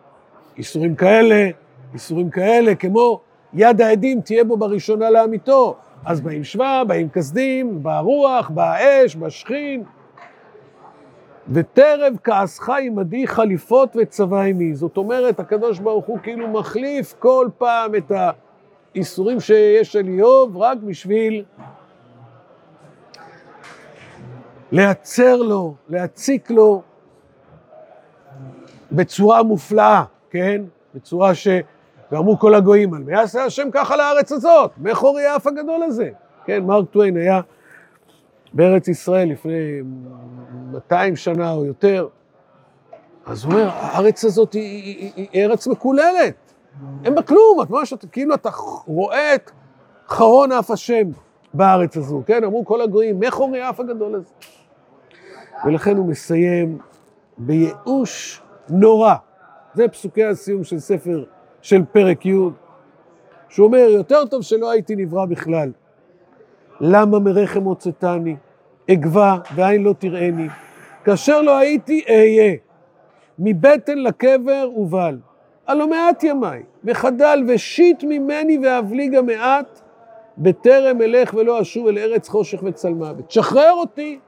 איסורים 0.57 0.95
כאלה, 0.95 1.49
איסורים 1.93 2.29
כאלה, 2.29 2.75
כמו 2.75 3.19
יד 3.53 3.81
העדים 3.81 4.21
תהיה 4.21 4.43
בו 4.43 4.57
בראשונה 4.57 5.09
לאמיתו. 5.09 5.75
אז 6.05 6.21
באים 6.21 6.43
שבא, 6.43 6.83
באים 6.87 7.09
כסדים, 7.09 7.83
באה 7.83 7.99
רוח, 7.99 8.49
באה 8.49 9.05
אש, 9.05 9.15
בשכין. 9.15 9.83
וטרב 11.51 12.13
כעסך 12.23 12.69
עמדי 12.69 13.27
חליפות 13.27 13.95
וצבא 13.95 14.41
עמי. 14.41 14.75
זאת 14.75 14.97
אומרת, 14.97 15.39
הקדוש 15.39 15.79
ברוך 15.79 16.05
הוא 16.05 16.19
כאילו 16.23 16.47
מחליף 16.47 17.13
כל 17.19 17.47
פעם 17.57 17.95
את 17.95 18.11
האיסורים 18.95 19.39
שיש 19.39 19.95
על 19.95 20.07
איוב, 20.07 20.57
רק 20.57 20.77
בשביל 20.77 21.43
להצר 24.71 25.35
לו, 25.35 25.75
להציק 25.89 26.51
לו 26.51 26.81
בצורה 28.91 29.43
מופלאה, 29.43 30.03
כן? 30.29 30.61
בצורה 30.95 31.35
ש... 31.35 31.47
ואמרו 32.11 32.39
כל 32.39 32.55
הגויים, 32.55 32.93
על 32.93 33.03
מי 33.03 33.13
יעשה 33.13 33.43
השם 33.43 33.67
ככה 33.71 33.97
לארץ 33.97 34.31
הזאת? 34.31 34.71
מכור 34.77 35.19
יהיה 35.19 35.33
האף 35.33 35.47
הגדול 35.47 35.83
הזה. 35.83 36.09
כן, 36.45 36.63
מרק 36.63 36.89
טוויין 36.89 37.17
היה 37.17 37.41
בארץ 38.53 38.87
ישראל 38.87 39.29
לפני 39.29 39.81
200 40.71 41.15
שנה 41.15 41.53
או 41.53 41.65
יותר, 41.65 42.07
אז 43.25 43.43
הוא 43.43 43.53
אומר, 43.53 43.69
הארץ 43.69 44.25
הזאת 44.25 44.53
היא, 44.53 44.61
היא, 44.83 45.11
היא, 45.15 45.27
היא 45.31 45.43
ארץ 45.43 45.67
מקוללת, 45.67 46.35
אין 47.05 47.15
בה 47.15 47.21
כלום, 47.21 47.61
את 47.63 47.69
ממש, 47.69 47.93
כאילו 48.11 48.33
אתה 48.33 48.49
רואה 48.85 49.35
את 49.35 49.51
חרון 50.07 50.51
אף 50.51 50.71
השם 50.71 51.07
בארץ 51.53 51.97
הזו, 51.97 52.23
כן? 52.25 52.43
אמרו 52.43 52.65
כל 52.65 52.81
הגויים, 52.81 53.19
מכור 53.19 53.55
יהיה 53.55 53.67
האף 53.67 53.79
הגדול 53.79 54.15
הזה. 54.15 54.29
ולכן 55.65 55.97
הוא 55.97 56.05
מסיים 56.05 56.77
בייאוש 57.37 58.41
נורא. 58.69 59.15
זה 59.73 59.87
פסוקי 59.87 60.25
הסיום 60.25 60.63
של 60.63 60.79
ספר, 60.79 61.23
של 61.61 61.81
פרק 61.91 62.25
י', 62.25 62.33
שהוא 63.49 63.65
אומר, 63.65 63.77
יותר 63.77 64.25
טוב 64.25 64.41
שלא 64.41 64.71
הייתי 64.71 64.95
נברא 64.95 65.25
בכלל. 65.25 65.71
למה 66.81 67.19
מרחם 67.19 67.63
הוצאתני, 67.63 68.35
אגבה 68.91 69.37
ועין 69.55 69.83
לא 69.83 69.93
תראני, 69.99 70.47
כאשר 71.03 71.41
לא 71.41 71.57
הייתי 71.57 72.03
אהיה, 72.09 72.55
מבטן 73.39 73.97
לקבר 73.97 74.69
ובל. 74.77 75.17
הלא 75.67 75.87
מעט 75.87 76.23
ימיי, 76.23 76.63
וחדל 76.83 77.43
ושיט 77.47 78.03
ממני 78.03 78.57
ואבליג 78.63 79.15
המעט, 79.15 79.81
בטרם 80.37 81.01
אלך 81.01 81.33
ולא 81.33 81.61
אשוב 81.61 81.87
אל 81.87 81.97
ארץ 81.97 82.29
חושך 82.29 82.59
וצלמוות. 82.63 83.27
תשחרר 83.27 83.71
אותי, 83.73 84.19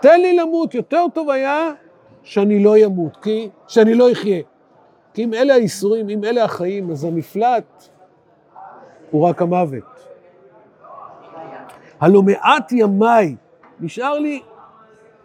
תן 0.00 0.20
לי 0.20 0.36
למות, 0.36 0.74
יותר 0.74 1.04
טוב 1.14 1.30
היה 1.30 1.70
שאני 2.22 2.64
לא 2.64 2.76
אמות, 2.84 3.16
כי, 3.22 3.48
שאני 3.68 3.94
לא 3.94 4.12
אחיה. 4.12 4.42
כי 5.14 5.24
אם 5.24 5.34
אלה 5.34 5.54
האיסורים, 5.54 6.08
אם 6.08 6.24
אלה 6.24 6.44
החיים, 6.44 6.90
אז 6.90 7.04
המפלט 7.04 7.88
הוא 9.10 9.28
רק 9.28 9.42
המוות. 9.42 9.84
הלא 12.00 12.22
מעט 12.22 12.72
ימיי, 12.72 13.36
נשאר 13.80 14.18
לי 14.18 14.42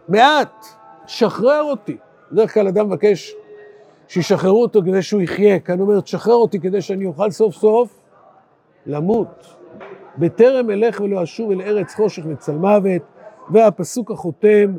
מעט, 0.08 0.66
שחרר 1.08 1.64
אותי. 1.64 1.98
בדרך 2.32 2.54
כלל 2.54 2.68
אדם 2.68 2.88
מבקש 2.88 3.36
שישחררו 4.08 4.62
אותו 4.62 4.82
כדי 4.82 5.02
שהוא 5.02 5.22
יחיה, 5.22 5.60
כאן 5.60 5.80
אומר, 5.80 6.02
תשחרר 6.02 6.36
אותי 6.36 6.60
כדי 6.60 6.82
שאני 6.82 7.06
אוכל 7.06 7.32
סוף 7.32 7.56
סוף 7.56 8.00
למות. 8.86 9.56
בטרם 10.18 10.70
אלך 10.70 11.02
ולא 11.02 11.24
אשוב 11.24 11.52
אל 11.52 11.62
ארץ 11.62 11.94
חושך 11.94 12.24
וצלמוות, 12.30 13.02
והפסוק 13.50 14.12
החותם, 14.12 14.78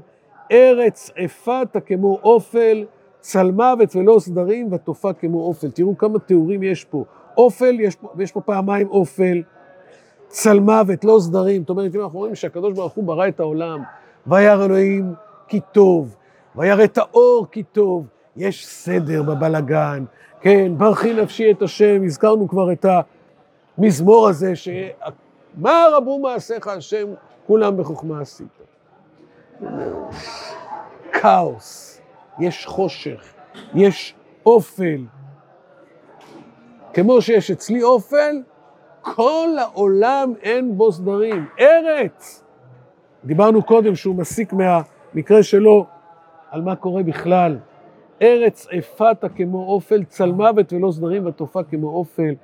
ארץ 0.53 1.11
אפתה 1.25 1.81
כמו 1.81 2.18
אופל, 2.23 2.85
צלמוות 3.20 3.96
ולא 3.96 4.16
סדרים, 4.20 4.72
ותופע 4.72 5.12
כמו 5.12 5.42
אופל. 5.42 5.70
תראו 5.70 5.98
כמה 5.98 6.18
תיאורים 6.18 6.62
יש 6.62 6.85
פה. 6.85 7.04
אופל, 7.37 7.80
יש 7.80 7.96
פה, 7.96 8.09
יש 8.18 8.33
פה 8.33 8.40
פעמיים 8.40 8.88
אופל, 8.88 9.42
צלמוות, 10.28 11.04
לא 11.04 11.16
סדרים. 11.20 11.61
זאת 11.61 11.70
אומרת, 11.70 11.94
אם 11.94 12.00
אנחנו 12.00 12.18
רואים 12.18 12.35
שהקדוש 12.35 12.74
ברוך 12.74 12.92
הוא 12.92 13.04
ברא 13.04 13.28
את 13.28 13.40
העולם, 13.40 13.83
וירא 14.26 14.64
אלוהים 14.64 15.14
כי 15.48 15.61
טוב, 15.72 16.16
וירא 16.56 16.85
את 16.85 16.98
האור 16.98 17.46
כי 17.50 17.62
טוב, 17.62 18.06
יש 18.37 18.66
סדר 18.66 19.22
בבלגן, 19.22 20.04
כן, 20.40 20.72
ברכי 20.76 21.14
נפשי 21.14 21.50
את 21.50 21.62
השם, 21.62 22.04
הזכרנו 22.04 22.48
כבר 22.48 22.72
את 22.72 22.87
המזמור 23.78 24.28
הזה, 24.28 24.56
שמה 24.56 25.87
רבו 25.92 26.18
מעשיך 26.18 26.68
השם, 26.68 27.06
כולם 27.46 27.76
בחוכמה 27.76 28.20
עשית. 28.20 28.61
כאוס, 31.12 32.00
יש 32.40 32.66
חושך, 32.66 33.35
יש 33.74 34.14
אופל. 34.46 35.05
כמו 36.94 37.22
שיש 37.22 37.50
אצלי 37.50 37.83
אופל, 37.83 38.42
כל 39.00 39.48
העולם 39.59 40.33
אין 40.42 40.76
בו 40.76 40.92
סדרים. 40.92 41.46
ארץ! 41.61 42.44
דיברנו 43.24 43.62
קודם 43.62 43.94
שהוא 43.94 44.16
מסיק 44.16 44.53
מהמקרה 44.53 45.42
שלו 45.42 45.87
על 46.50 46.62
מה 46.62 46.76
קורה 46.76 47.03
בכלל. 47.03 47.59
ארץ 48.22 48.66
אפתה 48.79 49.29
כמו 49.29 49.66
אופל, 49.66 50.05
צלמוות 50.05 50.72
ולא 50.72 50.92
סדרים 50.92 51.26
ותופעה 51.26 51.62
כמו 51.62 51.88
אופל. 51.88 52.35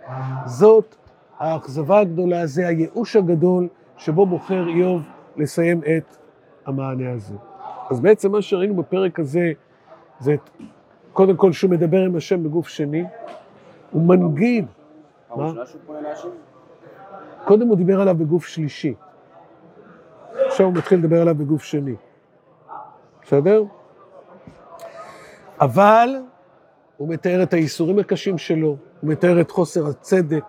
זאת 0.46 0.96
האכזבה 1.38 1.98
הגדולה, 1.98 2.46
זה 2.46 2.66
הייאוש 2.66 3.16
הגדול 3.16 3.68
שבו 3.96 4.26
בוחר 4.26 4.68
איוב 4.68 5.02
לסיים 5.36 5.80
את 5.96 6.16
המענה 6.66 7.12
הזה. 7.12 7.34
אז 7.90 8.00
בעצם 8.00 8.32
מה 8.32 8.42
שראינו 8.42 8.76
בפרק 8.76 9.20
הזה, 9.20 9.52
זה 10.20 10.36
קודם 11.12 11.36
כל 11.36 11.52
שהוא 11.52 11.70
מדבר 11.70 12.00
עם 12.00 12.16
השם 12.16 12.42
בגוף 12.42 12.68
שני, 12.68 13.04
הוא 13.90 14.02
מנגיד. 14.02 14.66
מה? 15.36 15.52
קודם 17.44 17.68
הוא 17.68 17.76
דיבר 17.76 18.00
עליו 18.00 18.14
בגוף 18.14 18.46
שלישי. 18.46 18.94
עכשיו 20.46 20.66
הוא 20.66 20.74
מתחיל 20.74 20.98
לדבר 20.98 21.22
עליו 21.22 21.34
בגוף 21.34 21.62
שני. 21.62 21.94
בסדר? 23.22 23.62
אבל 25.60 26.08
הוא 26.96 27.08
מתאר 27.08 27.42
את 27.42 27.52
הייסורים 27.52 27.98
הקשים 27.98 28.38
שלו, 28.38 28.76
הוא 29.00 29.10
מתאר 29.10 29.40
את 29.40 29.50
חוסר 29.50 29.86
הצדק, 29.86 30.44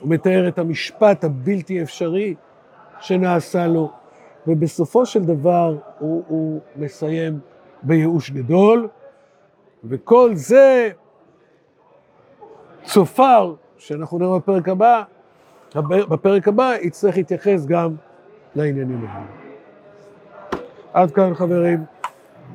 הוא 0.00 0.10
מתאר 0.10 0.48
את 0.48 0.58
המשפט 0.58 1.24
הבלתי 1.24 1.82
אפשרי 1.82 2.34
שנעשה 3.00 3.66
לו, 3.66 3.90
ובסופו 4.46 5.06
של 5.06 5.24
דבר 5.24 5.76
הוא, 5.98 6.24
הוא 6.28 6.60
מסיים 6.76 7.40
בייאוש 7.82 8.30
גדול, 8.30 8.88
וכל 9.84 10.30
זה 10.34 10.90
צופר, 12.84 13.54
שאנחנו 13.78 14.18
נראה 14.18 14.38
בפרק 14.38 14.68
הבא, 14.68 15.02
בפרק 16.08 16.48
הבא 16.48 16.74
יצטרך 16.80 17.16
להתייחס 17.16 17.66
גם 17.66 17.94
לעניינים 18.54 19.06
האלה. 19.06 19.26
עד 20.92 21.10
כאן 21.10 21.34
חברים. 21.34 21.99